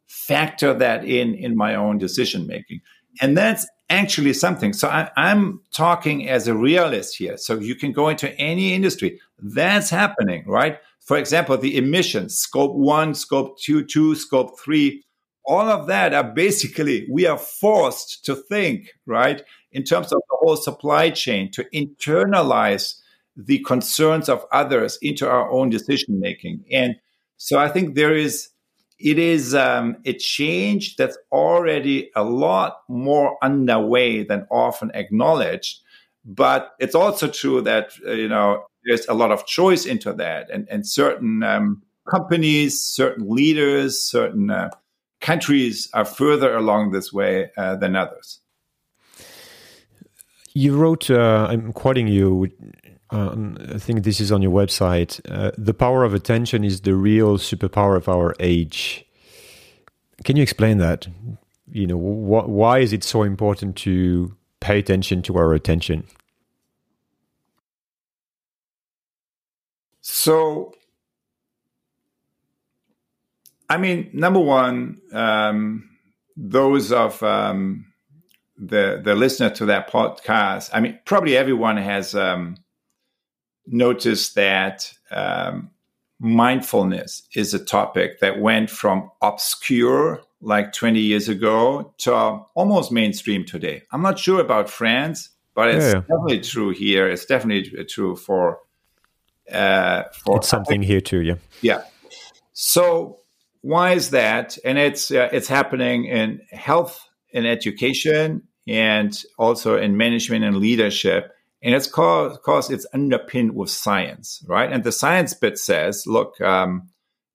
[0.06, 2.80] factor that in in my own decision making.
[3.20, 4.72] And that's actually something.
[4.72, 7.36] So I, I'm talking as a realist here.
[7.36, 9.20] So you can go into any industry.
[9.38, 10.78] That's happening, right?
[11.04, 15.02] For example, the emissions, scope one, scope two, two, scope three,
[15.44, 20.36] all of that are basically, we are forced to think, right, in terms of the
[20.40, 23.00] whole supply chain, to internalize
[23.36, 26.64] the concerns of others into our own decision making.
[26.70, 26.96] And
[27.36, 28.50] so I think there is,
[29.00, 35.80] it is um, a change that's already a lot more underway than often acknowledged.
[36.24, 40.50] But it's also true that, uh, you know, there's a lot of choice into that,
[40.50, 44.70] and and certain um, companies, certain leaders, certain uh,
[45.20, 48.40] countries are further along this way uh, than others.
[50.54, 52.50] You wrote, uh, I'm quoting you.
[53.10, 55.20] Um, I think this is on your website.
[55.30, 59.04] Uh, the power of attention is the real superpower of our age.
[60.24, 61.06] Can you explain that?
[61.70, 66.06] You know, wh why is it so important to pay attention to our attention?
[70.02, 70.74] So,
[73.68, 75.88] I mean, number one, um,
[76.36, 77.86] those of um,
[78.58, 82.56] the the listener to that podcast, I mean, probably everyone has um,
[83.66, 85.70] noticed that um,
[86.18, 92.12] mindfulness is a topic that went from obscure like 20 years ago to
[92.54, 93.82] almost mainstream today.
[93.92, 96.00] I'm not sure about France, but it's yeah, yeah.
[96.00, 97.08] definitely true here.
[97.08, 98.58] It's definitely true for
[99.50, 101.22] uh, for it's something here too.
[101.22, 101.82] Yeah, yeah.
[102.52, 103.18] So
[103.62, 104.58] why is that?
[104.64, 107.00] And it's uh, it's happening in health
[107.34, 111.32] and education, and also in management and leadership.
[111.64, 114.70] And it's because it's underpinned with science, right?
[114.70, 116.90] And the science bit says, look, um,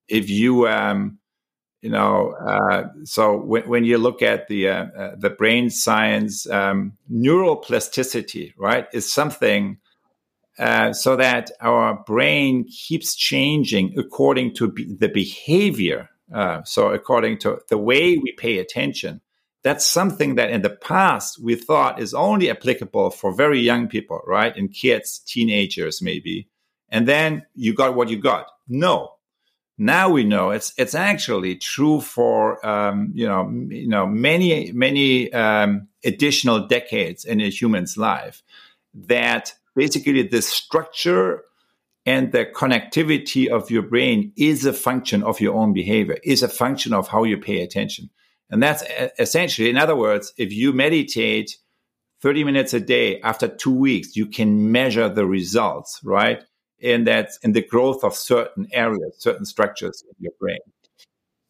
[0.06, 1.18] if you um,
[1.80, 6.48] you know, uh, so when, when, you look at the uh, uh, the brain science,
[6.50, 9.78] um, neuroplasticity, right, is something
[10.58, 16.10] uh, so that our brain keeps changing according to be the behavior.
[16.34, 19.20] Uh, so according to the way we pay attention,
[19.62, 24.20] that's something that in the past we thought is only applicable for very young people,
[24.26, 26.48] right, and kids, teenagers, maybe.
[26.88, 28.46] And then you got what you got.
[28.68, 29.12] No,
[29.78, 35.32] now we know it's it's actually true for um, you know you know many many
[35.32, 38.42] um, additional decades in a human's life
[38.94, 41.44] that basically the structure
[42.04, 46.48] and the connectivity of your brain is a function of your own behavior is a
[46.48, 48.10] function of how you pay attention
[48.50, 48.82] and that's
[49.18, 51.56] essentially in other words if you meditate
[52.22, 56.42] 30 minutes a day after two weeks you can measure the results right
[56.82, 60.58] And that's in the growth of certain areas, certain structures in your brain.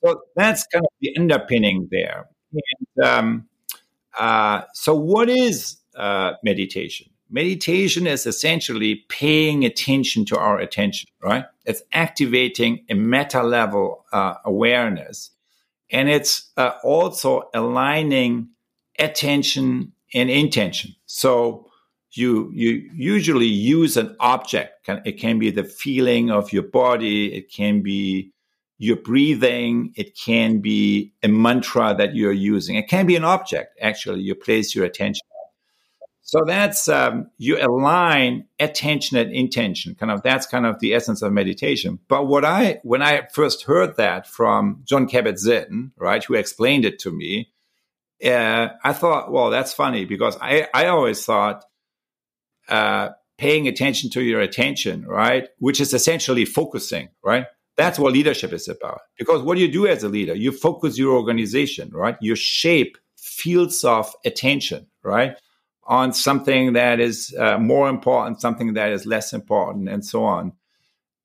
[0.05, 2.29] So that's kind of the underpinning there.
[2.53, 3.49] And um,
[4.19, 7.09] uh, so, what is uh, meditation?
[7.31, 11.45] Meditation is essentially paying attention to our attention, right?
[11.67, 15.31] It's activating a meta level uh, awareness.
[15.91, 18.49] And it's uh, also aligning
[18.99, 20.95] attention and intention.
[21.07, 21.69] So,
[22.13, 24.89] you you usually use an object.
[25.05, 27.35] It can be the feeling of your body.
[27.35, 28.33] It can be
[28.79, 29.93] your breathing.
[29.97, 32.77] It can be a mantra that you're using.
[32.77, 33.77] It can be an object.
[33.81, 35.21] Actually, you place your attention.
[36.29, 39.95] So that's um, you align attention and intention.
[39.95, 42.01] Kind of that's kind of the essence of meditation.
[42.07, 46.99] But what I when I first heard that from Jon Kabat-Zinn, right, who explained it
[46.99, 47.51] to me,
[48.23, 51.65] uh, I thought, well, that's funny because I I always thought
[52.69, 55.49] uh, paying attention to your attention, right?
[55.61, 57.47] Which is essentially focusing, right?
[57.79, 59.01] That's what leadership is about.
[59.17, 60.35] Because what do you do as a leader?
[60.35, 62.19] You focus your organization, right?
[62.21, 65.39] You shape fields of attention, right?
[65.89, 70.53] On something that is uh, more important, something that is less important, and so on.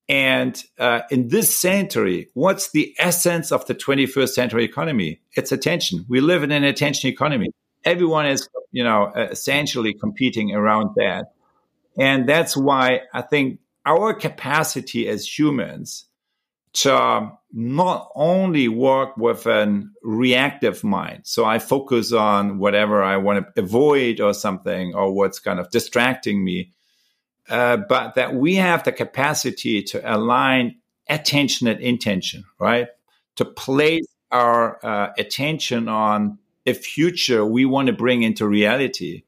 [0.08, 5.20] And uh, in this century, what's the essence of the 21st century economy?
[5.32, 6.04] It's attention.
[6.08, 7.48] We live in an attention economy.
[7.84, 11.32] Everyone is, you know, essentially competing around that.
[11.98, 16.06] And that's why I think our capacity as humans
[16.74, 21.20] to not only work with an reactive mind.
[21.24, 25.70] So I focus on whatever I want to avoid or something or what's kind of
[25.70, 26.72] distracting me.
[27.48, 30.76] Uh, but that we have the capacity to align
[31.08, 32.88] attention and intention, right?
[33.36, 39.23] To place our uh, attention on a future we want to bring into reality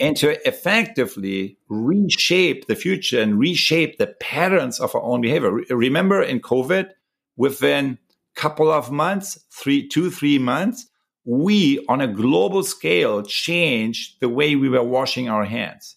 [0.00, 5.52] and to effectively reshape the future and reshape the patterns of our own behavior.
[5.68, 6.90] Remember in COVID,
[7.36, 7.98] within
[8.36, 10.88] a couple of months, three, two, three months,
[11.24, 15.96] we on a global scale changed the way we were washing our hands.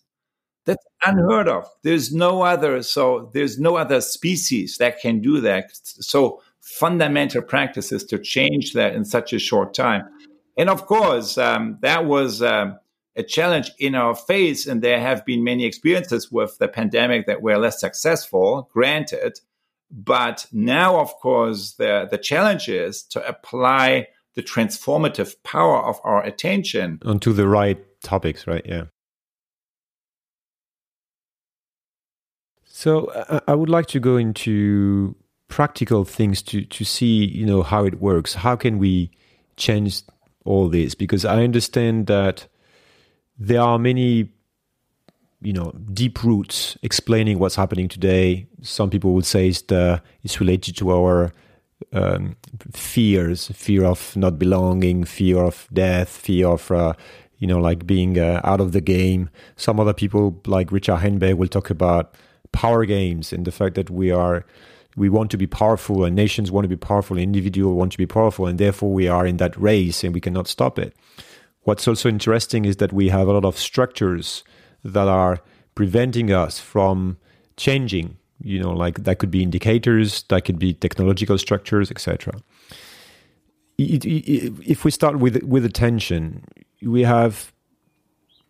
[0.66, 1.66] That's unheard of.
[1.84, 5.72] There's no other, so there's no other species that can do that.
[5.74, 10.04] So fundamental practices to change that in such a short time.
[10.58, 12.80] And of course, um, that was um,
[13.16, 14.66] a challenge in our face.
[14.68, 19.40] And there have been many experiences with the pandemic that were less successful, granted.
[19.92, 26.24] But now, of course, the, the challenge is to apply the transformative power of our
[26.24, 28.66] attention onto the right topics, right?
[28.66, 28.86] Yeah.
[32.66, 35.16] So I would like to go into
[35.48, 38.34] practical things to to see, you know, how it works.
[38.34, 39.12] How can we
[39.56, 40.02] change
[40.44, 40.96] all this?
[40.96, 42.48] Because I understand that
[43.48, 44.30] there are many
[45.42, 48.48] you know deep roots explaining what's happening today.
[48.62, 51.34] Some people would say it's, the, it's related to our
[51.92, 52.38] um,
[52.72, 56.94] fears fear of not belonging fear of death fear of uh,
[57.40, 59.30] you know like being uh, out of the game.
[59.58, 62.16] Some other people like Richard Heinberg will talk about
[62.54, 64.46] power games and the fact that we are
[64.96, 68.06] we want to be powerful and nations want to be powerful individuals want to be
[68.06, 70.96] powerful and therefore we are in that race and we cannot stop it
[71.64, 74.44] what's also interesting is that we have a lot of structures
[74.84, 75.40] that are
[75.76, 77.18] preventing us from
[77.58, 78.18] changing.
[78.42, 82.34] You know, like that could be indicators, that could be technological structures, etc.
[83.78, 86.44] If we start with with attention,
[86.82, 87.54] we have,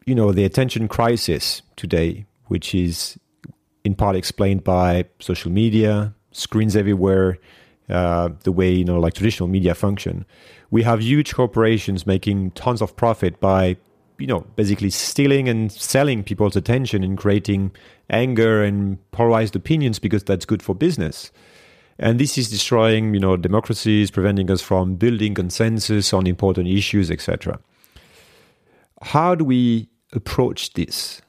[0.06, 3.20] you know, the attention crisis today, which is
[3.84, 7.38] in part explained by social media, screens everywhere,
[7.90, 10.26] uh, the way you know like traditional media function.
[10.72, 13.78] We have huge corporations making tons of profit by
[14.18, 17.72] you know basically stealing and selling people's attention and creating
[18.10, 21.32] anger and polarized opinions because that's good for business.
[22.00, 27.12] And this is destroying, you know, democracies, preventing us from building consensus on important issues,
[27.12, 27.60] etc.
[29.02, 31.22] How do we approach this?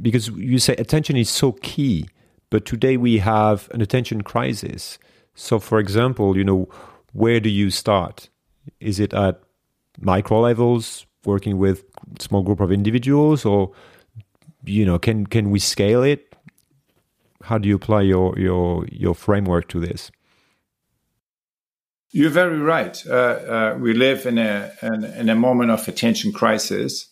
[0.00, 2.06] Because you say attention is so key,
[2.54, 4.96] but today we have an attention crisis.
[5.34, 6.68] So, for example, you know,
[7.12, 8.28] where do you start?
[8.78, 9.40] Is it at
[9.98, 11.82] micro levels, working with
[12.20, 13.72] small group of individuals, or
[14.64, 16.36] you know, can can we scale it?
[17.42, 20.12] How do you apply your your your framework to this?
[22.12, 23.04] You're very right.
[23.04, 27.08] Uh, uh, we live in a in, in, a moment of attention crisis,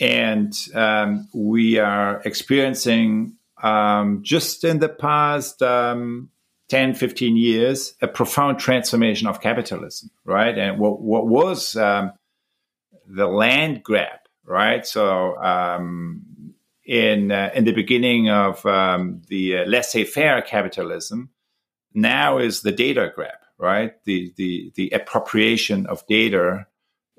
[0.00, 6.30] and um, we are experiencing um, just in the past um,
[6.68, 10.56] 10, 15 years a profound transformation of capitalism, right?
[10.56, 12.12] And what what was um,
[13.06, 14.86] the land grab, right?
[14.86, 16.22] So um,
[16.84, 21.30] in uh, in the beginning of um, the uh, laissez-faire capitalism,
[21.94, 23.92] now is the data grab, right?
[24.04, 26.66] The the the appropriation of data.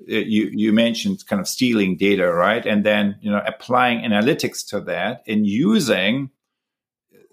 [0.00, 2.66] Uh, you you mentioned kind of stealing data, right?
[2.66, 6.30] And then you know applying analytics to that and using,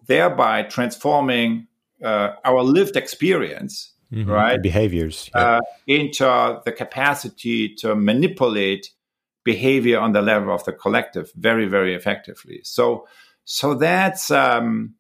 [0.07, 1.67] thereby transforming
[2.03, 4.29] uh, our lived experience, mm-hmm.
[4.29, 4.61] right?
[4.61, 5.41] Behaviors yeah.
[5.41, 8.91] uh, into the capacity to manipulate
[9.43, 12.61] behavior on the level of the collective very, very effectively.
[12.63, 13.07] So,
[13.43, 14.95] so that's um,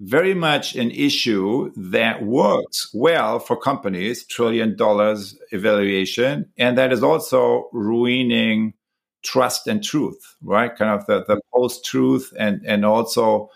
[0.00, 7.02] very much an issue that works well for companies, trillion dollars evaluation, and that is
[7.02, 8.74] also ruining
[9.22, 10.74] trust and truth, right?
[10.76, 13.50] Kind of the, the post truth and, and also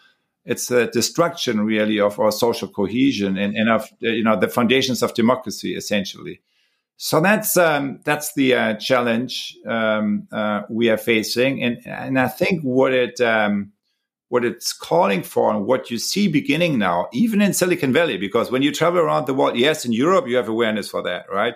[0.45, 5.03] it's a destruction really of our social cohesion and, and of you know the foundations
[5.03, 6.41] of democracy essentially.
[6.97, 12.29] So that's um, that's the uh, challenge um, uh, we are facing, and and I
[12.29, 13.73] think what it um,
[14.29, 18.51] what it's calling for and what you see beginning now, even in Silicon Valley, because
[18.51, 21.55] when you travel around the world, yes, in Europe you have awareness for that, right?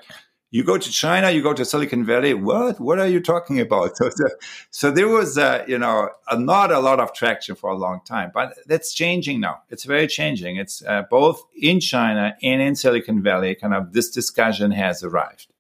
[0.51, 2.33] You go to China, you go to Silicon Valley.
[2.33, 2.81] What?
[2.81, 3.93] What are you talking about?
[4.17, 4.29] So,
[4.71, 8.01] so there was, uh, you know, a, not a lot of traction for a long
[8.07, 9.63] time, but that's changing now.
[9.69, 10.57] It's very changing.
[10.57, 13.55] It's uh, both in China and in Silicon Valley.
[13.57, 15.53] Kind of this discussion has arrived,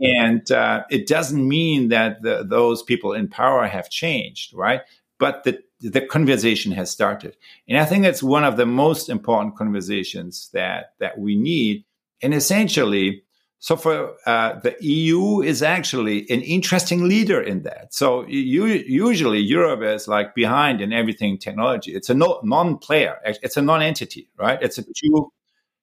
[0.00, 4.82] and uh, it doesn't mean that the, those people in power have changed, right?
[5.18, 7.36] But the the conversation has started,
[7.68, 11.84] and I think it's one of the most important conversations that that we need.
[12.22, 13.25] And essentially,
[13.66, 17.92] so for uh, the EU is actually an interesting leader in that.
[17.92, 21.92] So you, usually Europe is like behind in everything technology.
[21.92, 23.16] It's a no, non-player.
[23.24, 24.60] It's a non-entity, right?
[24.62, 25.32] It's a two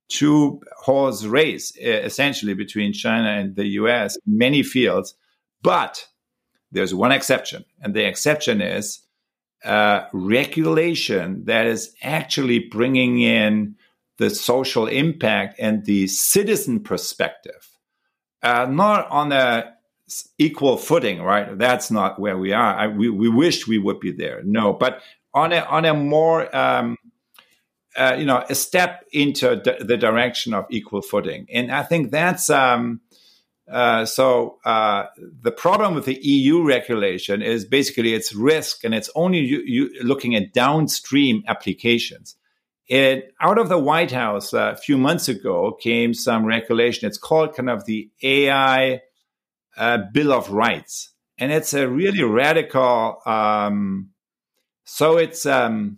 [0.07, 5.15] two horse race essentially between China and the US in many fields.
[5.61, 6.07] But
[6.71, 9.01] there's one exception, and the exception is
[9.65, 13.75] uh, regulation that is actually bringing in
[14.19, 17.72] the social impact and the citizen perspective,
[18.43, 19.73] uh, not on a
[20.37, 21.57] equal footing, right?
[21.57, 22.75] That's not where we are.
[22.75, 24.41] I, we, we wish we would be there.
[24.43, 25.01] No, but
[25.33, 26.97] on a on a more um,
[27.95, 32.11] uh, you know a step into d- the direction of equal footing, and I think
[32.11, 32.49] that's.
[32.49, 33.01] Um,
[33.71, 35.05] uh, so uh,
[35.41, 40.03] the problem with the EU regulation is basically its risk, and it's only you, you
[40.03, 42.35] looking at downstream applications.
[42.93, 47.07] It, out of the White House uh, a few months ago came some regulation.
[47.07, 49.01] It's called kind of the AI
[49.75, 53.19] uh, Bill of Rights, and it's a really radical.
[53.25, 54.11] Um,
[54.85, 55.97] so it's um,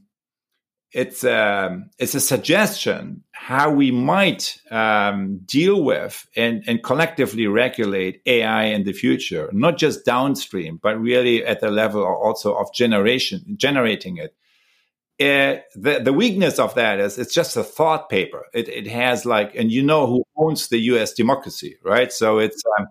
[0.93, 8.21] it's um, it's a suggestion how we might um, deal with and, and collectively regulate
[8.25, 13.43] AI in the future, not just downstream, but really at the level also of generation
[13.57, 14.33] generating it
[15.19, 18.47] uh, the the weakness of that is it's just a thought paper.
[18.53, 21.13] It it has like, and you know who owns the U.S.
[21.13, 22.11] democracy, right?
[22.11, 22.87] So it's um,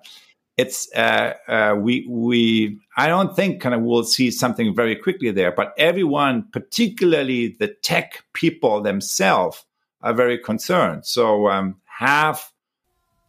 [0.56, 5.32] it's uh, uh, we we I don't think kind of we'll see something very quickly
[5.32, 9.64] there, but everyone, particularly the tech people themselves,
[10.00, 11.04] are very concerned.
[11.04, 12.54] So um, half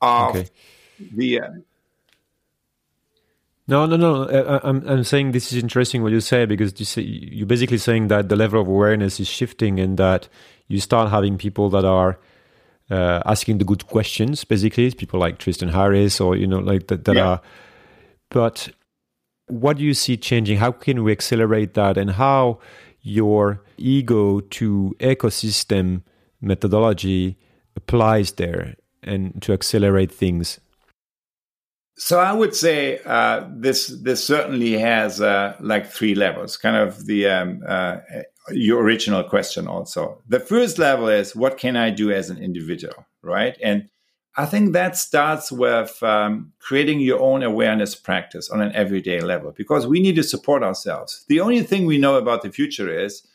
[0.01, 0.49] of okay.
[0.99, 1.47] the uh,
[3.67, 4.25] No, no, no.
[4.25, 7.79] I, I'm I'm saying this is interesting what you say because you say, you're basically
[7.79, 10.29] saying that the level of awareness is shifting and that
[10.67, 12.19] you start having people that are
[12.91, 14.43] uh, asking the good questions.
[14.43, 17.25] Basically, people like Tristan Harris or you know like that, that yeah.
[17.25, 17.41] are.
[18.29, 18.69] But
[19.47, 20.57] what do you see changing?
[20.57, 22.59] How can we accelerate that, and how
[23.01, 26.03] your ego to ecosystem
[26.39, 27.37] methodology
[27.75, 30.59] applies there and to accelerate things?
[31.97, 36.57] So I would say uh, this this certainly has uh, like three levels.
[36.57, 37.97] Kind of the um, uh,
[38.51, 40.21] your original question also.
[40.27, 43.57] The first level is what can I do as an individual, right?
[43.63, 43.89] And
[44.37, 49.53] I think that starts with um, creating your own awareness practice on an everyday level
[49.55, 51.23] because we need to support ourselves.
[51.29, 53.25] The only thing we know about the future is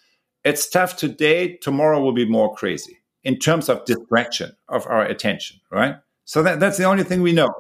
[0.45, 5.61] it's tough today, tomorrow will be more crazy in terms of distraction of our attention,
[5.71, 5.97] right?
[6.25, 7.51] So that, that's the only thing we know.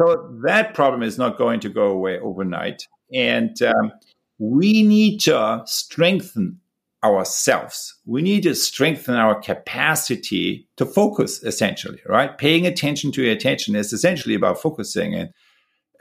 [0.00, 2.86] So that problem is not going to go away overnight.
[3.12, 3.92] And um,
[4.38, 6.58] we need to strengthen
[7.04, 7.96] ourselves.
[8.06, 12.36] We need to strengthen our capacity to focus, essentially, right?
[12.38, 15.14] Paying attention to your attention is essentially about focusing.
[15.14, 15.30] And,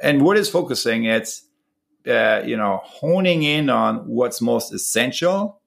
[0.02, 1.04] and what is focusing?
[1.04, 1.46] It's,
[2.08, 5.62] uh, you know, honing in on what's most essential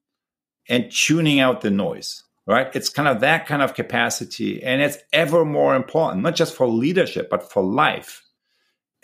[0.71, 2.75] and tuning out the noise right?
[2.75, 4.63] It's kind of that kind of capacity.
[4.63, 8.22] And it's ever more important, not just for leadership, but for life.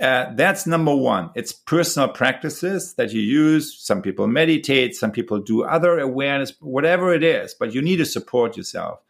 [0.01, 1.31] Uh, that's number one.
[1.35, 3.77] It's personal practices that you use.
[3.79, 8.07] Some people meditate, some people do other awareness, whatever it is, but you need to
[8.07, 9.01] support yourself.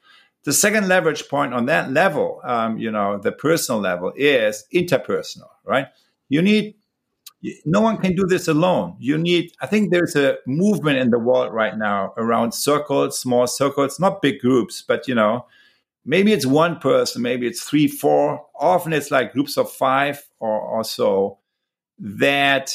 [0.45, 5.51] The second leverage point on that level, um, you know, the personal level is interpersonal,
[5.65, 5.89] right?
[6.31, 6.77] You need
[7.65, 8.97] no one can do this alone.
[8.99, 13.47] You need, I think there's a movement in the world right now around circles, small
[13.47, 15.47] circles, not big groups, but you know,
[16.05, 18.45] maybe it's one person, maybe it's three, four.
[18.59, 21.39] Often it's like groups of five or, or so
[21.99, 22.73] that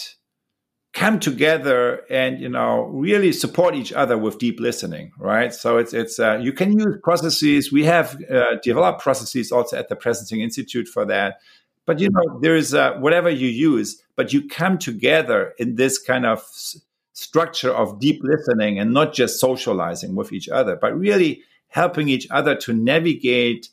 [0.94, 5.54] come together and you know really support each other with deep listening right?
[5.54, 7.72] So it's it's uh, you can use processes.
[7.72, 11.40] We have uh, developed processes also at the presencing institute for that.
[11.86, 15.98] But you know, there is uh, whatever you use, but you come together in this
[15.98, 16.80] kind of s-
[17.14, 22.28] structure of deep listening and not just socializing with each other, but really helping each
[22.30, 23.70] other to navigate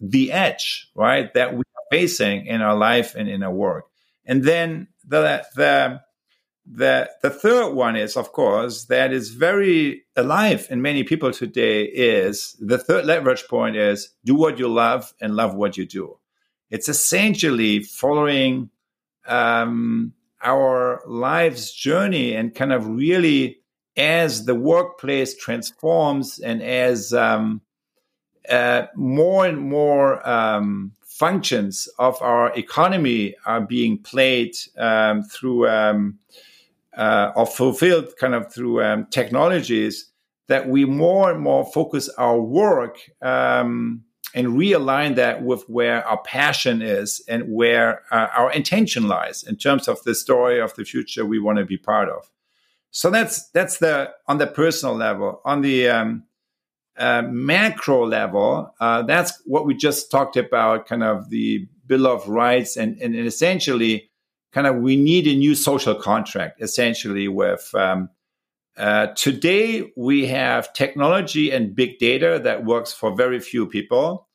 [0.00, 3.86] the edge, right, that we facing in our life and in our work.
[4.24, 6.00] And then the the
[6.70, 11.84] the the third one is, of course, that is very alive in many people today.
[11.84, 16.18] Is the third leverage point is do what you love and love what you do.
[16.70, 18.70] It's essentially following
[19.26, 20.12] um,
[20.42, 23.60] our life's journey and kind of really
[23.96, 27.60] as the workplace transforms and as um,
[28.48, 36.18] uh, more and more um, functions of our economy are being played um, through um,
[36.96, 40.10] uh, or fulfilled kind of through um, technologies
[40.46, 44.02] that we more and more focus our work um,
[44.34, 49.56] and realign that with where our passion is and where uh, our intention lies in
[49.56, 52.30] terms of the story of the future we want to be part of.
[52.90, 55.40] So that's that's the on the personal level.
[55.44, 56.24] On the um,
[56.98, 62.28] uh, macro level, uh, that's what we just talked about, kind of the Bill of
[62.28, 64.10] Rights, and, and, and essentially,
[64.52, 67.70] kind of we need a new social contract, essentially with.
[67.74, 68.10] Um,
[68.76, 74.28] uh, today, we have technology and big data that works for very few people.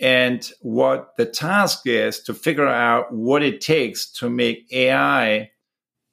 [0.00, 5.50] And what the task is to figure out what it takes to make AI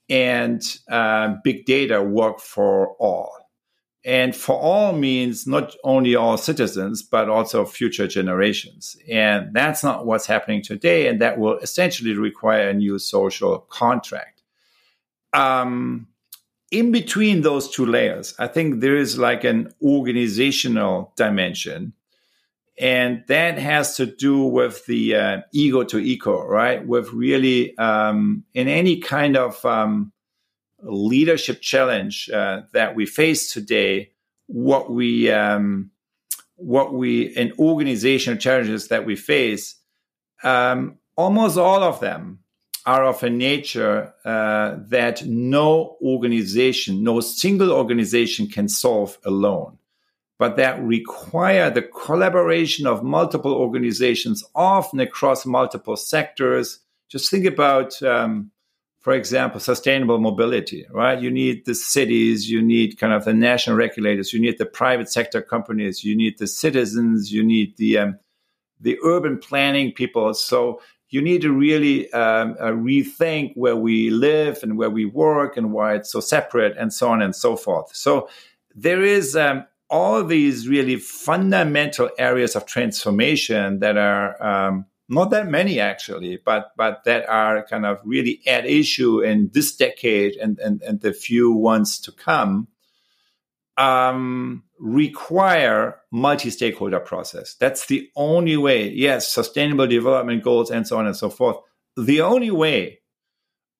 [0.10, 3.41] and uh, big data work for all.
[4.04, 8.98] And for all means not only all citizens, but also future generations.
[9.10, 11.08] And that's not what's happening today.
[11.08, 14.42] And that will essentially require a new social contract.
[15.34, 16.08] Um,
[16.72, 21.94] in between those two layers, I think there is like an organizational dimension
[22.82, 26.86] and that has to do with the uh, ego to eco, right?
[26.86, 30.12] With really um, in any kind of um,
[30.84, 34.12] leadership challenge uh, that we face today,
[34.48, 35.92] what we um,
[36.56, 39.76] what we in organizational challenges that we face,
[40.44, 42.40] um, almost all of them
[42.86, 49.78] are of a nature uh, that no organization, no single organization can solve alone
[50.42, 56.80] but that require the collaboration of multiple organizations, often across multiple sectors.
[57.10, 58.50] Just think about, um,
[59.02, 61.20] for example, sustainable mobility, right?
[61.20, 65.10] You need the cities, you need kind of the national regulators, you need the private
[65.10, 68.20] sector companies, you need the citizens, you need the um,
[68.80, 70.34] the urban planning people.
[70.34, 75.58] So you need to really um, uh, rethink where we live and where we work
[75.58, 77.94] and why it's so separate and so on and so forth.
[77.96, 78.30] So
[78.74, 85.48] there is um, all these really fundamental areas of transformation that are um, not that
[85.48, 90.58] many actually, but but that are kind of really at issue in this decade and
[90.60, 92.68] and, and the few ones to come.
[93.78, 97.56] Um, require multi-stakeholder process.
[97.56, 98.90] That's the only way.
[98.90, 101.58] Yes, sustainable development goals and so on and so forth.
[101.96, 103.00] The only way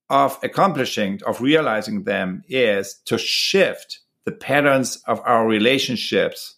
[0.10, 6.56] of accomplishing, of realizing them is to shift the patterns of our relationships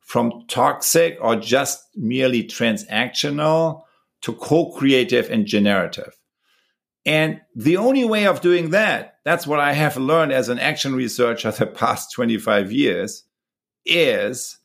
[0.00, 3.82] from toxic or just merely transactional
[4.22, 6.18] to co-creative and generative.
[7.06, 10.94] And the only way of doing that, that's what I have learned as an action
[10.94, 13.24] researcher the past 25 years,
[13.86, 14.58] is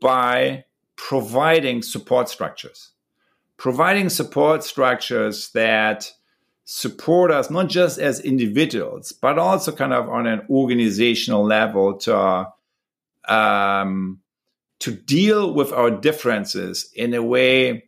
[0.00, 0.64] by
[0.96, 2.92] providing support structures.
[3.56, 6.10] Providing support structures that
[6.64, 12.48] support us not just as individuals, but also kind of on an organizational level to
[13.28, 14.20] um,
[14.80, 17.84] to deal with our differences in a way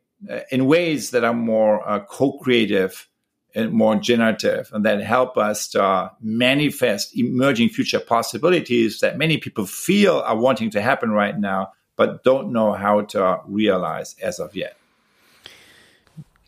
[0.51, 3.09] in ways that are more uh, co-creative
[3.55, 9.65] and more generative and that help us to manifest emerging future possibilities that many people
[9.65, 14.57] feel are wanting to happen right now but don't know how to realize as of
[14.57, 14.77] yet.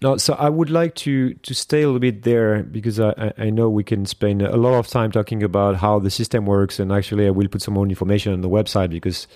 [0.02, 3.48] No, so I would like to to stay a little bit there because I, I
[3.48, 6.92] know we can spend a lot of time talking about how the system works, and
[6.92, 9.26] actually I will put some more information on the website because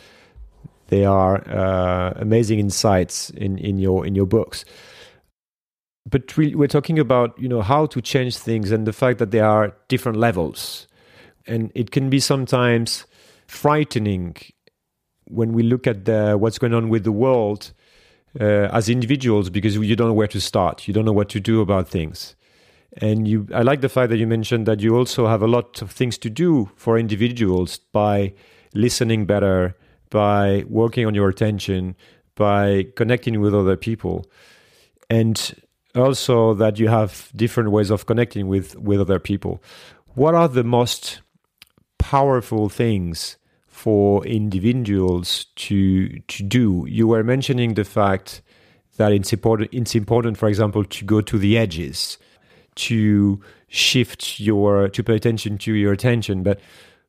[0.90, 4.64] they are uh, amazing insights in, in your in your books.
[6.08, 9.30] But we, we're talking about you know how to change things and the fact that
[9.30, 10.86] there are different levels,
[11.46, 13.06] and it can be sometimes
[13.46, 14.36] frightening
[15.30, 17.72] when we look at the, what's going on with the world
[18.40, 21.40] uh, as individuals because you don't know where to start, you don't know what to
[21.40, 22.34] do about things.
[22.98, 25.80] And you, I like the fact that you mentioned that you also have a lot
[25.80, 28.34] of things to do for individuals by
[28.74, 29.76] listening better,
[30.10, 31.96] by working on your attention,
[32.34, 34.26] by connecting with other people,
[35.08, 35.54] and
[35.94, 39.62] also that you have different ways of connecting with with other people.
[40.14, 41.20] What are the most
[41.98, 43.36] powerful things
[43.66, 46.86] for individuals to to do?
[46.88, 48.42] You were mentioning the fact
[48.96, 49.70] that it's important.
[49.72, 52.18] It's important, for example, to go to the edges,
[52.76, 56.60] to shift your to pay attention to your attention, but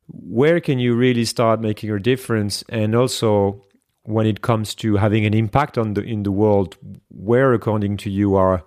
[0.08, 2.64] where can you really start making a difference?
[2.68, 3.64] And also
[4.04, 6.76] when it comes to having an impact on the in the world
[7.08, 8.64] where according to you are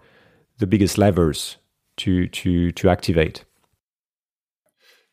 [0.59, 1.57] the biggest levers
[1.97, 3.43] to to to activate?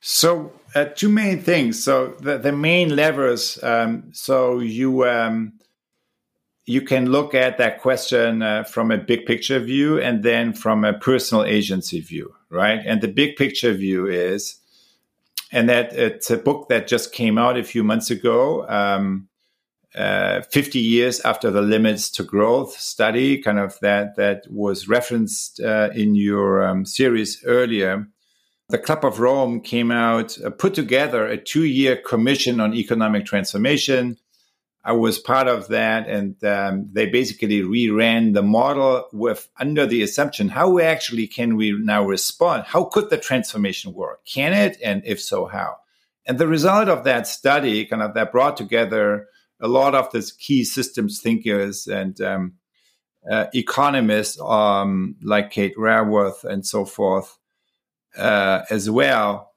[0.00, 1.82] So uh, two main things.
[1.82, 5.54] So the, the main levers um, so you um,
[6.64, 10.84] you can look at that question uh, from a big picture view and then from
[10.84, 12.80] a personal agency view right?
[12.84, 14.56] And the big picture view is
[15.52, 18.66] and that it's a book that just came out a few months ago.
[18.68, 19.28] Um,
[19.94, 25.60] uh, 50 years after the limits to growth study, kind of that that was referenced
[25.60, 28.08] uh, in your um, series earlier.
[28.70, 34.16] The Club of Rome came out, uh, put together a two-year commission on economic transformation
[34.84, 40.02] I was part of that, and um, they basically reran the model with under the
[40.02, 42.64] assumption how actually can we now respond?
[42.66, 44.24] How could the transformation work?
[44.26, 45.76] Can it, and if so, how?
[46.26, 49.28] And the result of that study, kind of that brought together
[49.60, 52.54] a lot of these key systems thinkers and um,
[53.30, 57.38] uh, economists um, like Kate Raworth and so forth
[58.16, 59.51] uh, as well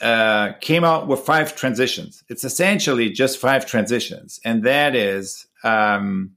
[0.00, 2.24] uh, came out with five transitions.
[2.28, 6.32] It's essentially just five transitions, and that is um,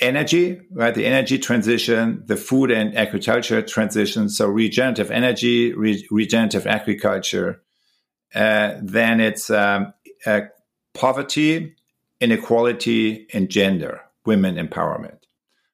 [0.00, 0.94] energy, right?
[0.94, 4.28] The energy transition, the food and agriculture transition.
[4.28, 7.62] So regenerative energy, re- regenerative agriculture.
[8.34, 9.92] Uh, then it's um,
[10.26, 10.42] uh,
[10.94, 11.74] poverty,
[12.20, 15.18] inequality, and gender, women empowerment.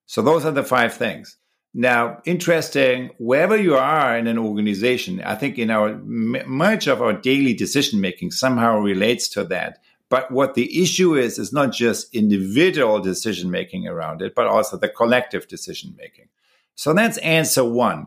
[0.07, 1.37] So those are the five things.
[1.77, 7.13] Now, interesting, wherever you are in an organization, I think in our much of our
[7.13, 9.81] daily decision making somehow relates to that.
[10.09, 14.77] But what the issue is, is not just individual decision making around it, but also
[14.77, 16.29] the collective decision making.
[16.77, 18.07] So that's answer one.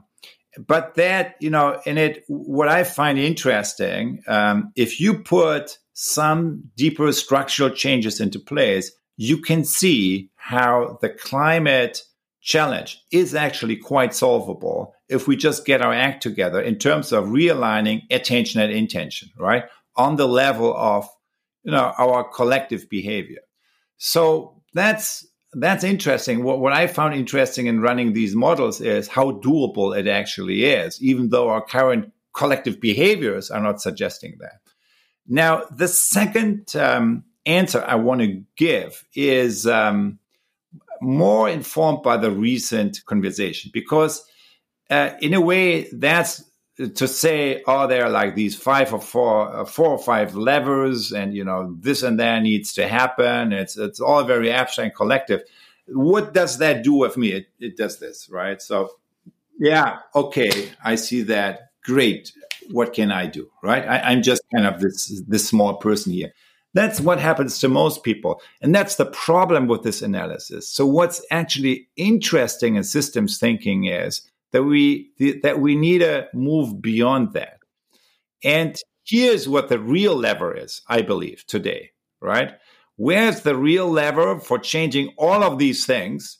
[0.57, 6.71] But that, you know, in it, what I find interesting, um, if you put some
[6.77, 12.03] deeper structural changes into place, you can see how the climate
[12.47, 17.25] challenge is actually quite solvable if we just get our act together in terms of
[17.25, 19.65] realigning attention and intention, right?
[19.97, 21.05] On the level of,
[21.63, 23.41] you know, our collective behavior.
[23.97, 26.43] So that's that's interesting.
[26.43, 31.01] What, what I found interesting in running these models is how doable it actually is,
[31.01, 34.59] even though our current collective behaviors are not suggesting that.
[35.27, 40.19] Now, the second um, answer I want to give is um,
[41.01, 44.25] more informed by the recent conversation because,
[44.89, 46.43] uh, in a way, that's
[46.95, 51.11] to say, oh, there are like these five or four, uh, four or five levers,
[51.11, 53.51] and you know this and that needs to happen.
[53.51, 55.41] It's it's all very abstract and collective.
[55.87, 57.29] What does that do with me?
[57.31, 58.61] It, it does this, right?
[58.61, 58.91] So,
[59.59, 61.71] yeah, okay, I see that.
[61.83, 62.33] Great.
[62.71, 63.87] What can I do, right?
[63.87, 66.33] I, I'm just kind of this this small person here.
[66.77, 68.39] That's what happens to most people.
[68.61, 70.69] And that's the problem with this analysis.
[70.69, 74.21] So what's actually interesting in systems thinking is
[74.51, 75.09] that we
[75.41, 77.57] that we need to move beyond that.
[78.43, 81.89] And here's what the real lever is, I believe, today,
[82.21, 82.51] right?
[82.95, 86.37] Where's the real lever for changing all of these things?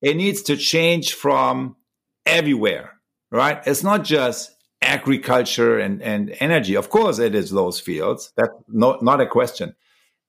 [0.00, 1.76] It needs to change from
[2.24, 2.92] everywhere,
[3.30, 3.60] right?
[3.66, 4.50] It's not just
[4.82, 6.74] agriculture and, and energy.
[6.74, 8.32] Of course, it is those fields.
[8.36, 9.74] That's not, not a question.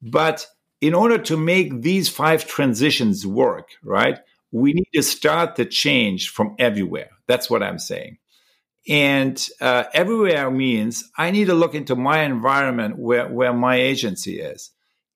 [0.01, 0.47] But
[0.81, 4.19] in order to make these five transitions work, right,
[4.51, 7.09] we need to start the change from everywhere.
[7.27, 8.17] That's what I'm saying.
[8.89, 14.39] And uh, everywhere means I need to look into my environment where, where my agency
[14.39, 14.71] is.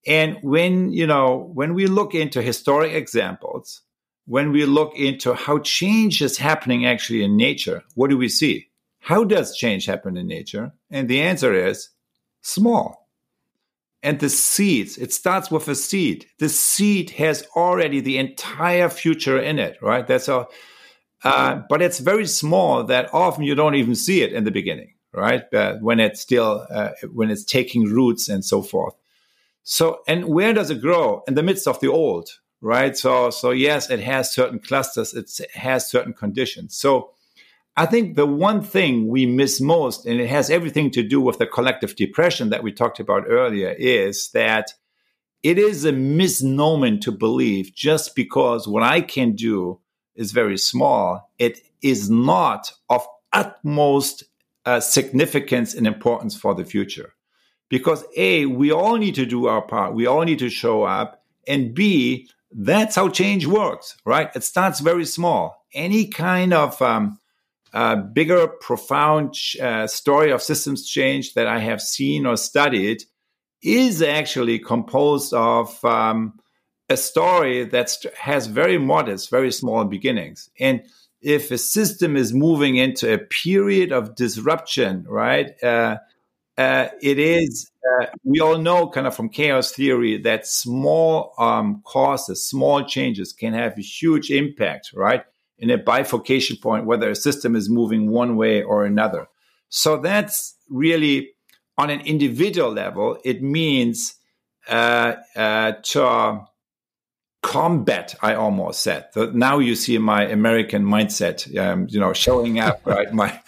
[0.07, 3.81] And when, you know, when we look into historic examples,
[4.27, 8.69] when we look into how change is happening actually in nature, what do we see?
[9.05, 10.73] How does change happen in nature?
[10.89, 11.89] And the answer is
[12.41, 13.07] small.
[14.01, 16.25] And the seeds it starts with a seed.
[16.39, 20.07] The seed has already the entire future in it right?
[20.07, 20.47] That's all.
[21.23, 24.95] Uh, but it's very small that often you don't even see it in the beginning
[25.13, 25.43] right?
[25.51, 28.95] But when it's still uh, when it's taking roots and so forth.
[29.61, 31.21] So and where does it grow?
[31.27, 32.29] In the midst of the old
[32.59, 32.97] right?
[32.97, 35.13] So so yes it has certain clusters.
[35.13, 36.75] It has certain conditions.
[36.75, 37.11] So
[37.77, 41.39] I think the one thing we miss most, and it has everything to do with
[41.39, 44.73] the collective depression that we talked about earlier, is that
[45.43, 49.79] it is a misnomer to believe just because what I can do
[50.15, 54.23] is very small, it is not of utmost
[54.65, 57.13] uh, significance and importance for the future.
[57.69, 61.23] Because A, we all need to do our part, we all need to show up,
[61.47, 64.33] and B, that's how change works, right?
[64.33, 65.65] It starts very small.
[65.73, 67.19] Any kind of um,
[67.75, 73.03] uh, bigger, profound uh, story of systems change that I have seen or studied
[73.61, 76.39] is actually composed of um,
[76.87, 80.49] a story that has very modest, very small beginnings.
[80.57, 80.83] And
[81.21, 85.97] if a system is moving into a period of disruption, right, uh,
[86.57, 91.81] uh it is, uh, we all know kind of from chaos theory that small um,
[91.83, 95.25] causes, small changes can have a huge impact, right?
[95.57, 99.27] In a bifurcation point, whether a system is moving one way or another.
[99.69, 101.31] So that's really
[101.77, 104.15] on an individual level, it means
[104.67, 106.47] uh, uh, to
[107.41, 109.07] combat, I almost said.
[109.13, 113.13] So now you see my American mindset, um, you know, showing up, right?
[113.13, 113.39] My,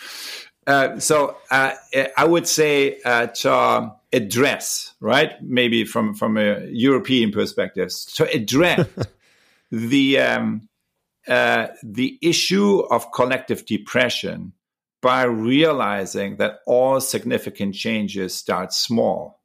[0.67, 1.71] uh, so uh,
[2.15, 5.41] I would say uh, to address, right?
[5.41, 8.87] Maybe from, from a European perspective, to address
[9.71, 10.66] the um,
[11.27, 14.53] uh, the issue of collective depression
[15.01, 19.41] by realizing that all significant changes start small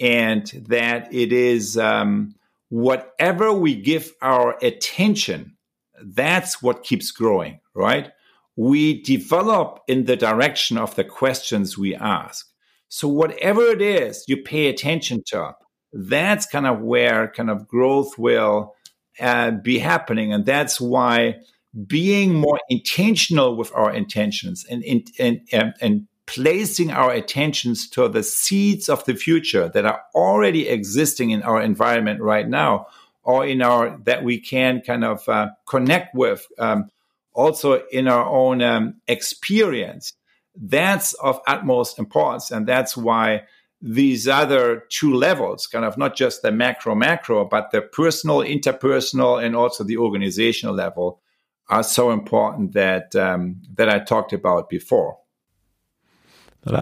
[0.00, 2.34] and that it is um,
[2.68, 5.56] whatever we give our attention,
[6.02, 8.10] that's what keeps growing, right?
[8.56, 12.48] We develop in the direction of the questions we ask.
[12.88, 15.54] So, whatever it is you pay attention to,
[15.92, 18.74] that's kind of where kind of growth will
[19.20, 20.32] uh, be happening.
[20.32, 21.40] And that's why
[21.86, 24.84] being more intentional with our intentions and,
[25.18, 30.68] and, and, and placing our attentions to the seeds of the future that are already
[30.68, 32.86] existing in our environment right now
[33.22, 36.88] or in our that we can kind of uh, connect with um,
[37.34, 40.12] also in our own um, experience
[40.54, 43.42] that's of utmost importance and that's why
[43.82, 49.44] these other two levels, kind of not just the macro macro, but the personal, interpersonal,
[49.44, 51.20] and also the organizational level,
[51.68, 55.18] are so important that um, that I talked about before.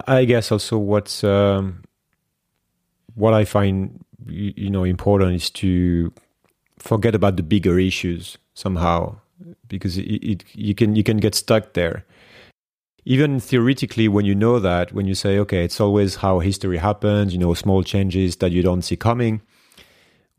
[0.07, 1.83] I guess also what's um,
[3.15, 6.13] what I find you know important is to
[6.77, 9.15] forget about the bigger issues somehow
[9.67, 12.05] because it, it, you can you can get stuck there
[13.05, 17.33] even theoretically, when you know that, when you say, okay, it's always how history happens,
[17.33, 19.41] you know, small changes that you don't see coming.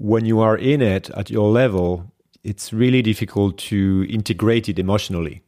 [0.03, 5.43] when you are in it at your level, it's really difficult to integrate it emotionally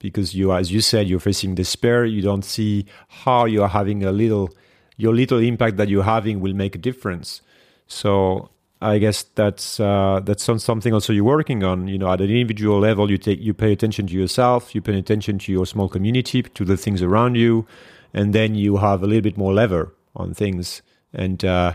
[0.00, 2.04] because you, as you said, you're facing despair.
[2.04, 4.50] You don't see how you are having a little,
[4.96, 7.40] your little impact that you're having will make a difference.
[7.86, 11.88] So I guess that's uh, that's something also you're working on.
[11.88, 14.96] You know, at an individual level, you take you pay attention to yourself, you pay
[14.96, 17.66] attention to your small community, to the things around you,
[18.14, 21.74] and then you have a little bit more lever on things, and uh,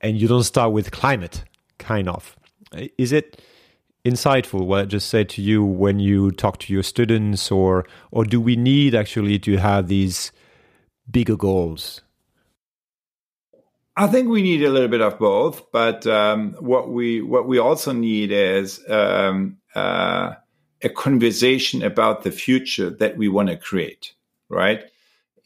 [0.00, 1.44] and you don't start with climate,
[1.78, 2.36] kind of.
[2.98, 3.40] Is it
[4.04, 8.24] insightful what I just said to you when you talk to your students, or or
[8.24, 10.32] do we need actually to have these
[11.08, 12.02] bigger goals?
[13.96, 17.58] I think we need a little bit of both, but um, what we what we
[17.58, 20.32] also need is um, uh,
[20.82, 24.14] a conversation about the future that we want to create,
[24.48, 24.84] right?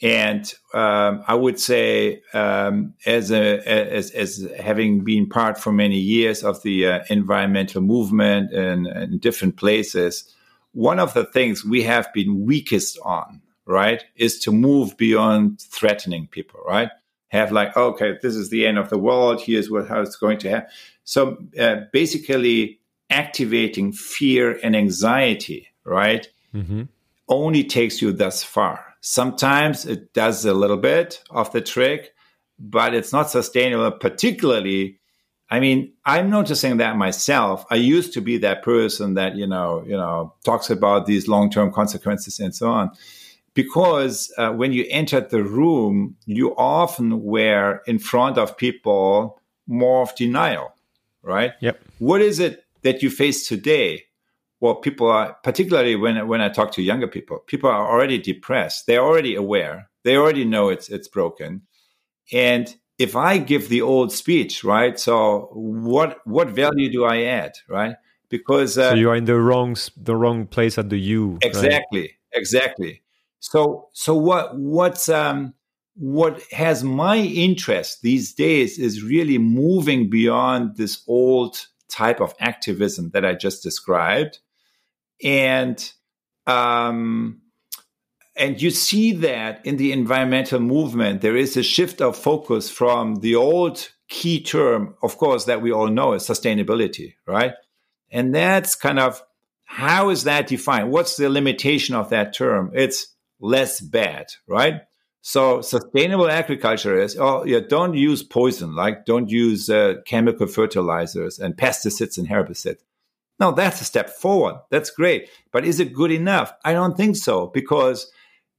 [0.01, 5.99] And um, I would say, um, as a as, as having been part for many
[5.99, 10.33] years of the uh, environmental movement in, in different places,
[10.73, 16.29] one of the things we have been weakest on, right, is to move beyond threatening
[16.29, 16.91] people, right?
[17.29, 19.41] Have like, okay, this is the end of the world.
[19.41, 20.71] Here's what how it's going to happen.
[21.05, 26.83] So uh, basically, activating fear and anxiety, right, mm-hmm.
[27.29, 28.95] only takes you thus far.
[29.01, 32.13] Sometimes it does a little bit of the trick,
[32.59, 33.93] but it's not sustainable.
[33.93, 34.99] Particularly,
[35.49, 37.65] I mean, I'm noticing that myself.
[37.71, 41.51] I used to be that person that you know, you know, talks about these long
[41.51, 42.91] term consequences and so on
[43.57, 50.03] because uh, when you entered the room, you often were in front of people more
[50.03, 50.75] of denial,
[51.23, 51.53] right?
[51.61, 51.81] Yep.
[51.99, 54.05] What is it that you face today?
[54.61, 58.87] Well, people are particularly when when I talk to younger people, people are already depressed.
[58.87, 59.89] They're already aware.
[60.05, 61.63] They already know it's it's broken.
[62.33, 65.01] And if I give the old speech, right?
[65.01, 67.97] So what what value do I add, right?
[68.29, 71.39] Because uh, so you are in the wrong the wrong place at the U.
[71.41, 72.11] Exactly, right?
[72.33, 73.03] exactly.
[73.41, 75.55] So, so what, what's, um,
[75.95, 83.11] what has my interest these days is really moving beyond this old type of activism
[83.11, 84.39] that I just described.
[85.23, 85.93] And,
[86.47, 87.41] um,
[88.37, 93.17] and you see that in the environmental movement, there is a shift of focus from
[93.17, 97.55] the old key term, of course, that we all know is sustainability, right?
[98.11, 99.23] And that's kind of
[99.65, 100.91] how is that defined?
[100.91, 102.71] What's the limitation of that term?
[102.75, 103.16] It's
[103.47, 104.83] less bad, right?
[105.23, 111.39] So sustainable agriculture is, oh, yeah, don't use poison, like don't use uh, chemical fertilizers
[111.39, 112.83] and pesticides and herbicides.
[113.39, 114.57] No, that's a step forward.
[114.71, 115.29] That's great.
[115.53, 116.53] But is it good enough?
[116.65, 118.11] I don't think so, because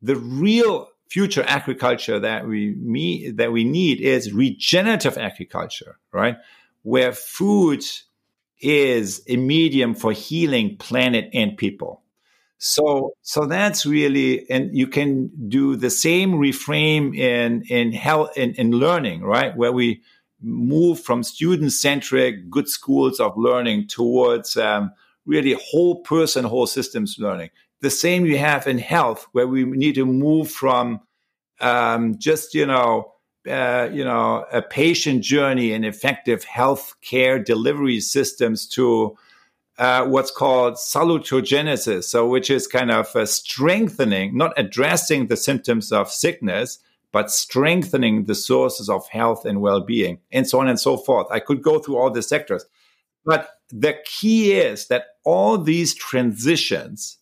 [0.01, 6.35] the real future agriculture that we that we need is regenerative agriculture, right?
[6.83, 7.83] Where food
[8.59, 12.03] is a medium for healing planet and people.
[12.59, 18.53] So, so that's really, and you can do the same reframe in in health in,
[18.55, 19.55] in learning, right?
[19.55, 20.01] Where we
[20.41, 24.91] move from student centric good schools of learning towards um,
[25.25, 27.49] really whole person, whole systems learning.
[27.81, 31.01] The same you have in health, where we need to move from
[31.59, 33.13] um, just you know.
[33.47, 39.15] Uh, you know, a patient journey and effective health care delivery systems to
[39.77, 45.91] uh, what's called salutogenesis, so which is kind of uh, strengthening, not addressing the symptoms
[45.91, 46.79] of sickness,
[47.11, 51.27] but strengthening the sources of health and well-being, and so on and so forth.
[51.31, 52.65] I could go through all the sectors,
[53.25, 57.17] but the key is that all these transitions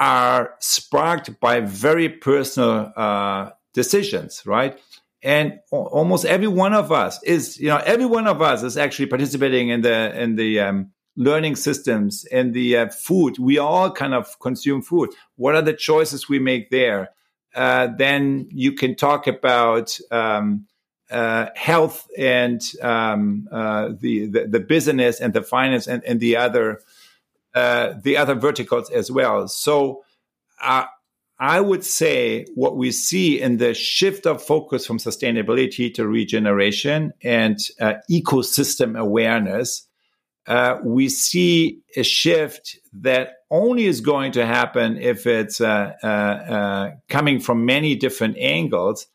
[0.00, 4.78] are sparked by very personal uh, decisions, right?
[5.22, 9.06] and almost every one of us is you know every one of us is actually
[9.06, 13.38] participating in the in the um, learning systems and the uh, food.
[13.38, 15.10] We all kind of consume food.
[15.34, 17.10] What are the choices we make there?
[17.54, 20.66] Uh, then you can talk about um,
[21.10, 26.36] uh, health and um, uh, the, the, the business and the finance and, and the
[26.36, 26.80] other
[27.54, 29.48] uh, the other verticals as well.
[29.48, 30.04] So.
[30.62, 30.86] Uh,
[31.40, 37.12] I would say what we see in the shift of focus from sustainability to regeneration
[37.22, 37.56] and
[38.10, 39.87] ecosystem awareness
[40.48, 46.06] uh, we see a shift that only is going to happen if it's uh, uh,
[46.06, 49.06] uh, coming from many different angles,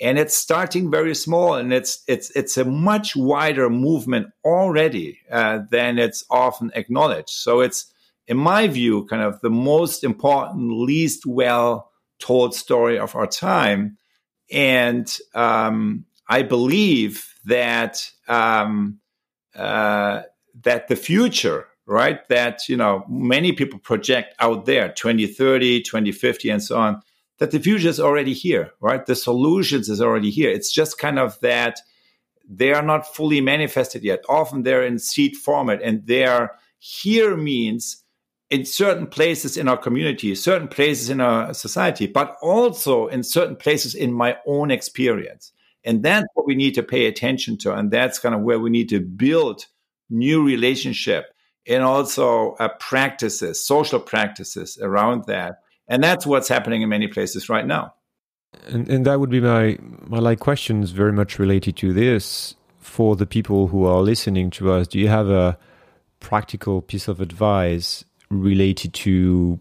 [0.00, 5.60] and it's starting very small, and it's it's it's a much wider movement already uh,
[5.70, 7.30] than it's often acknowledged.
[7.30, 7.86] So it's,
[8.26, 13.96] in my view, kind of the most important, least well told story of our time,
[14.50, 18.10] and um, I believe that.
[18.26, 18.98] Um,
[19.54, 20.22] uh,
[20.62, 26.62] that the future, right, that, you know, many people project out there, 2030, 2050, and
[26.62, 27.00] so on,
[27.38, 29.06] that the future is already here, right?
[29.06, 30.50] The solutions is already here.
[30.50, 31.80] It's just kind of that
[32.48, 34.24] they are not fully manifested yet.
[34.28, 36.50] Often they're in seed format and they're
[36.80, 38.02] here means
[38.50, 43.54] in certain places in our community, certain places in our society, but also in certain
[43.54, 45.52] places in my own experience.
[45.84, 47.72] And that's what we need to pay attention to.
[47.72, 49.66] And that's kind of where we need to build
[50.10, 51.34] new relationship
[51.66, 55.60] and also uh, practices, social practices around that.
[55.88, 57.94] And that's what's happening in many places right now.
[58.66, 63.16] And, and that would be my, my like questions very much related to this for
[63.16, 64.88] the people who are listening to us.
[64.88, 65.58] Do you have a
[66.18, 69.58] practical piece of advice related to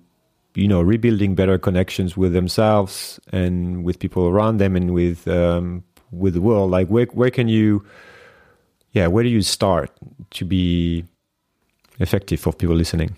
[0.56, 5.84] you know rebuilding better connections with themselves and with people around them and with um,
[6.12, 7.84] with the world like where where can you
[8.92, 9.92] yeah where do you start
[10.32, 11.06] to be
[12.00, 13.16] effective for people listening?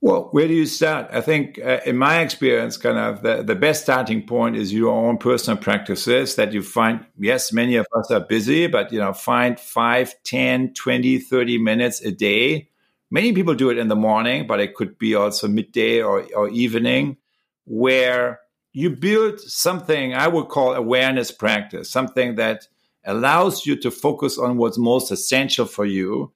[0.00, 1.08] Well where do you start?
[1.12, 4.92] I think uh, in my experience kind of the, the best starting point is your
[4.92, 9.12] own personal practices that you find yes many of us are busy but you know
[9.12, 12.68] find 5 10 20 30 minutes a day.
[13.12, 16.48] Many people do it in the morning, but it could be also midday or, or
[16.48, 17.16] evening,
[17.64, 18.38] where
[18.72, 22.68] you build something I would call awareness practice, something that
[23.04, 26.32] allows you to focus on what's most essential for you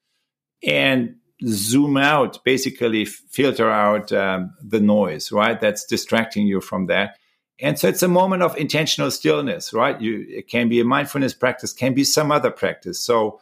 [0.63, 5.61] and zoom out, basically filter out um, the noise, right?
[5.61, 7.19] That's distracting you from that.
[7.61, 10.01] And so it's a moment of intentional stillness, right?
[10.01, 12.99] You, it can be a mindfulness practice, can be some other practice.
[12.99, 13.41] So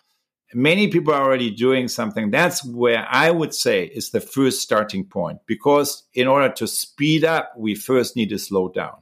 [0.52, 2.30] many people are already doing something.
[2.30, 7.24] That's where I would say is the first starting point because in order to speed
[7.24, 8.96] up, we first need to slow down.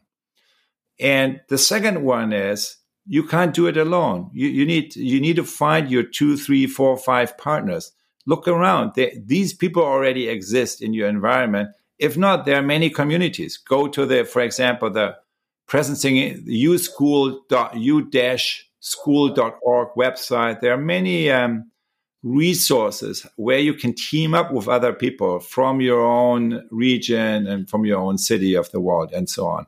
[1.00, 2.76] And the second one is
[3.10, 4.30] you can't do it alone.
[4.32, 7.90] You, you need you need to find your two, three, four, five partners.
[8.24, 8.92] Look around.
[8.94, 11.70] They, these people already exist in your environment.
[11.98, 13.56] If not, there are many communities.
[13.56, 15.16] Go to the, for example, the
[15.68, 20.60] presencing uschool.u dash school.org website.
[20.60, 21.68] There are many um,
[22.22, 27.84] resources where you can team up with other people from your own region and from
[27.84, 29.66] your own city of the world and so on.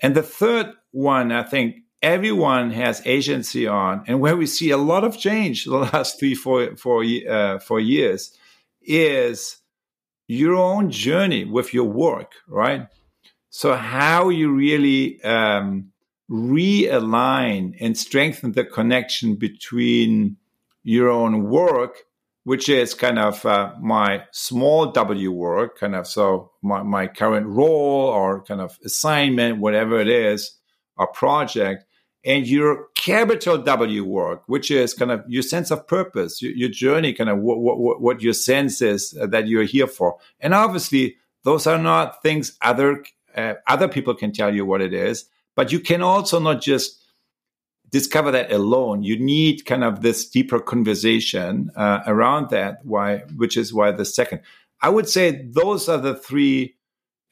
[0.00, 4.76] And the third one, I think everyone has agency on, and where we see a
[4.76, 8.36] lot of change the last three, four, four, uh, four years,
[8.82, 9.56] is
[10.28, 12.88] your own journey with your work, right?
[13.48, 15.92] So how you really um,
[16.30, 20.36] realign and strengthen the connection between
[20.82, 22.04] your own work,
[22.42, 27.46] which is kind of uh, my small W work, kind of so my, my current
[27.46, 30.58] role or kind of assignment, whatever it is,
[30.98, 31.86] a project,
[32.24, 36.68] and your capital W work, which is kind of your sense of purpose, your, your
[36.70, 40.18] journey, kind of what, what, what your sense is that you're here for.
[40.40, 43.04] And obviously, those are not things other
[43.36, 45.26] uh, other people can tell you what it is.
[45.56, 47.00] But you can also not just
[47.90, 49.02] discover that alone.
[49.02, 52.84] You need kind of this deeper conversation uh, around that.
[52.84, 54.40] Why, which is why the second.
[54.80, 56.76] I would say those are the three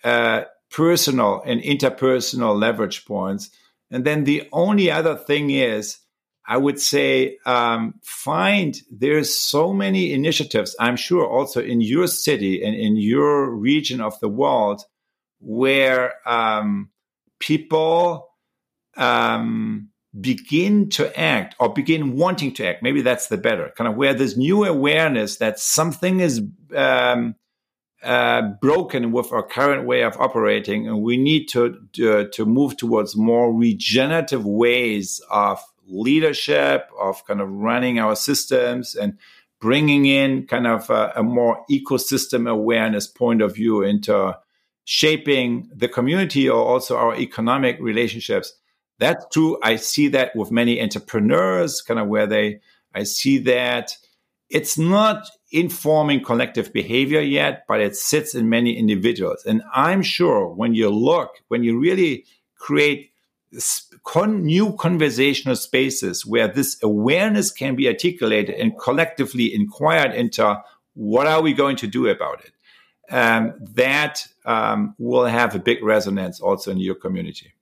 [0.04, 3.50] uh, personal and interpersonal leverage points.
[3.92, 5.98] And then the only other thing is,
[6.46, 10.74] I would say, um, find there's so many initiatives.
[10.80, 14.82] I'm sure also in your city and in your region of the world
[15.38, 16.90] where um,
[17.38, 18.28] people
[18.96, 22.82] um, begin to act or begin wanting to act.
[22.82, 26.42] Maybe that's the better kind of where there's new awareness that something is
[26.74, 27.34] um,
[28.02, 32.76] uh, broken with our current way of operating, and we need to, to to move
[32.76, 39.18] towards more regenerative ways of leadership, of kind of running our systems and
[39.60, 44.36] bringing in kind of a, a more ecosystem awareness point of view into
[44.84, 48.54] shaping the community or also our economic relationships.
[48.98, 49.58] That's true.
[49.62, 52.60] I see that with many entrepreneurs, kind of where they,
[52.94, 53.96] I see that
[54.50, 59.44] it's not informing collective behavior yet, but it sits in many individuals.
[59.44, 62.24] And I'm sure when you look, when you really
[62.56, 63.12] create
[64.04, 70.62] con- new conversational spaces where this awareness can be articulated and collectively inquired into
[70.94, 72.52] what are we going to do about it
[73.10, 77.52] um, that um, will have a big resonance also in your community.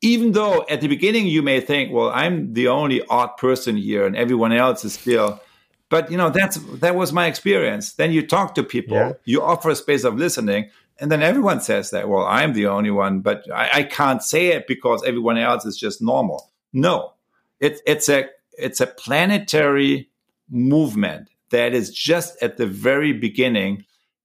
[0.00, 4.06] Even though at the beginning you may think, well, I'm the only odd person here
[4.06, 5.40] and everyone else is still,
[5.88, 7.92] but you know that's that was my experience.
[7.92, 9.12] Then you talk to people, yeah.
[9.24, 12.90] you offer a space of listening, and then everyone says that, well, I'm the only
[12.90, 16.50] one, but I, I can't say it because everyone else is just normal.
[16.72, 17.14] No,
[17.60, 20.08] it's it's a it's a planetary
[20.50, 23.84] movement that is just at the very beginning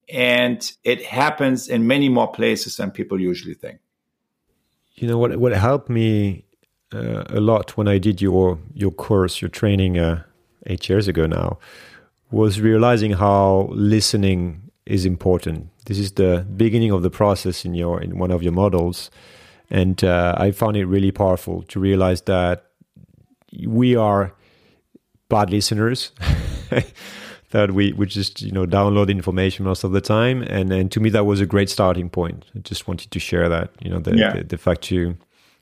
[0.10, 3.80] and it happens in many more places than people usually think.
[4.96, 5.38] You know what?
[5.38, 6.46] What helped me
[6.94, 10.24] uh, a lot when I did your your course, your training uh,
[10.66, 11.58] eight years ago now,
[12.32, 15.70] was realizing how listening is important.
[15.86, 19.10] This is the beginning of the process in your in one of your models,
[19.70, 22.66] and uh, I found it really powerful to realize that
[23.66, 24.34] we are
[25.30, 26.12] bad listeners.
[27.52, 31.00] that we, we just you know download information most of the time and and to
[31.00, 34.00] me that was a great starting point i just wanted to share that you know
[34.00, 34.34] the, yeah.
[34.34, 35.18] the, the, fact to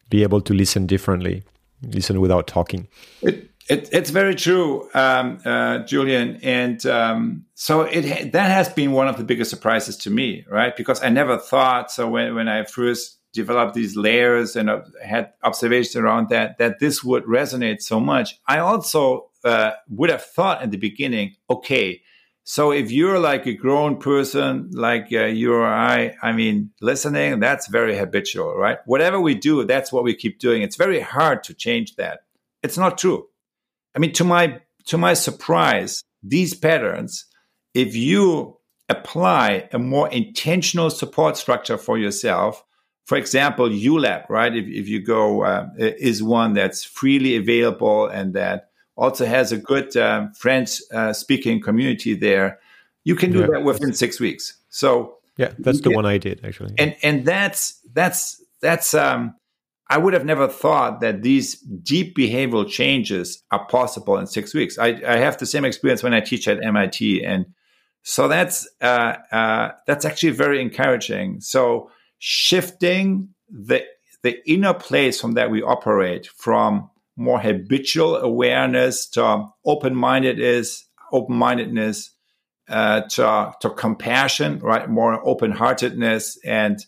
[0.10, 1.44] be able to listen differently
[1.84, 2.88] listen without talking
[3.22, 8.92] it, it it's very true um, uh, Julien and um, so it that has been
[8.92, 12.48] one of the biggest surprises to me right because i never thought so when, when
[12.48, 17.82] i first developed these layers and uh, had observations around that that this would resonate
[17.82, 22.02] so much i also uh, would have thought in the beginning, okay,
[22.44, 27.40] so if you're like a grown person, like uh, you or I, I mean, listening,
[27.40, 28.80] that's very habitual, right?
[28.86, 30.62] Whatever we do, that's what we keep doing.
[30.62, 32.22] It's very hard to change that.
[32.64, 33.28] It's not true.
[33.98, 37.26] I mean, to my to my surprise, these patterns,
[37.74, 38.58] if you
[38.90, 42.64] apply a more intentional support structure for yourself,
[43.06, 44.56] for example, ULAB, right?
[44.56, 49.58] If, if you go, uh, is one that's freely available and that also has a
[49.58, 52.60] good um, French uh, speaking community there.
[53.04, 53.48] You can do yeah.
[53.48, 54.60] that within six weeks.
[54.70, 56.76] So yeah, that's the can, one I did actually.
[56.78, 59.36] And and that's that's that's um,
[59.90, 64.78] I would have never thought that these deep behavioral changes are possible in six weeks.
[64.78, 67.46] I, I have the same experience when I teach at MIT, and
[68.04, 71.40] so that's uh, uh, that's actually very encouraging.
[71.40, 73.84] So shifting the
[74.24, 82.12] the inner place from that we operate from more habitual awareness to open-mindedness, open-mindedness,
[82.70, 84.90] uh, to, to compassion, right?
[84.90, 86.80] More open-heartedness and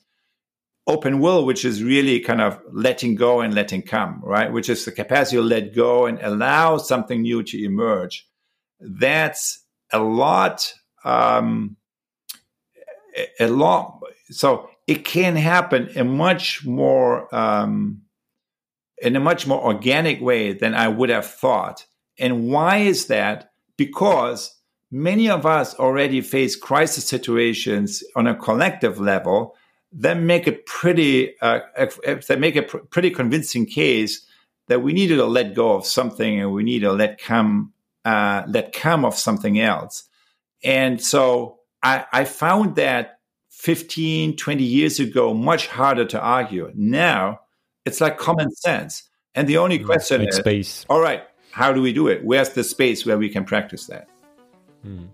[0.90, 4.52] open will, which is really kind of letting go and letting come, right?
[4.52, 8.28] Which is the capacity to let go and allow something new to emerge.
[8.80, 9.64] That's
[9.94, 10.74] a lot,
[11.06, 11.78] um,
[13.40, 14.00] a lot.
[14.32, 18.02] So it can happen in much more, um,
[19.02, 21.86] in a much more organic way than I would have thought.
[22.18, 23.52] And why is that?
[23.78, 24.60] Because
[24.92, 29.56] many of us already face crisis situations on a collective level
[29.92, 31.60] that make a pretty uh,
[32.28, 34.26] that make a pr- pretty convincing case
[34.68, 37.74] that we needed to let go of something and we need to let come
[38.06, 40.04] uh, let come of something else.
[40.64, 43.20] And so I, I found that
[43.50, 46.72] 15, 20 years ago much harder to argue.
[46.76, 47.40] Now
[47.86, 49.04] it's like common sense.
[49.36, 50.86] And the only mm, question is space.
[50.90, 52.24] All right, how do we do it?
[52.24, 54.08] Where's the space where we can practice that?
[54.86, 55.08] Mm.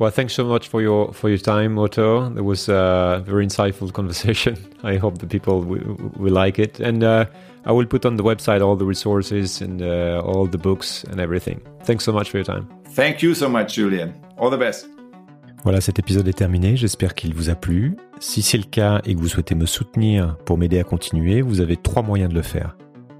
[0.00, 2.34] Well, thanks so much for your for your time, Otto.
[2.34, 4.56] It was a very insightful conversation.
[4.82, 7.26] I hope the people will, will like it, and uh,
[7.66, 11.20] I will put on the website all the resources and uh, all the books and
[11.20, 11.60] everything.
[11.84, 12.66] Thanks so much for your time.
[12.94, 14.14] Thank you so much, Julian.
[14.38, 14.88] All the best.
[15.64, 16.78] Voilà, cet épisode est terminé.
[16.78, 17.94] J'espère qu'il vous a plu.
[18.20, 21.60] Si c'est le cas et que vous souhaitez me soutenir pour m'aider à continuer, vous
[21.60, 22.74] avez trois moyens de le faire.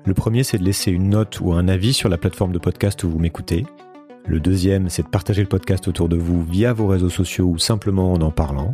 [0.07, 3.05] Le premier, c'est de laisser une note ou un avis sur la plateforme de podcast
[3.05, 3.67] où vous m'écoutez.
[4.27, 7.59] Le deuxième, c'est de partager le podcast autour de vous via vos réseaux sociaux ou
[7.59, 8.73] simplement en en parlant.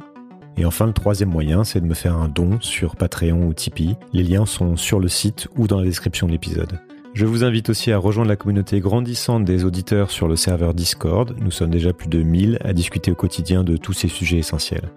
[0.56, 3.96] Et enfin, le troisième moyen, c'est de me faire un don sur Patreon ou Tipeee.
[4.12, 6.80] Les liens sont sur le site ou dans la description de l'épisode.
[7.14, 11.34] Je vous invite aussi à rejoindre la communauté grandissante des auditeurs sur le serveur Discord.
[11.40, 14.90] Nous sommes déjà plus de 1000 à discuter au quotidien de tous ces sujets essentiels.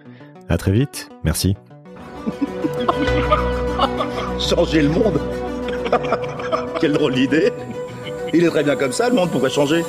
[0.48, 1.08] À très vite.
[1.24, 1.56] Merci.
[4.38, 5.20] Changer le monde.
[6.80, 7.52] Quelle drôle d'idée.
[8.32, 9.82] Il est très bien comme ça, le monde pourrait changer.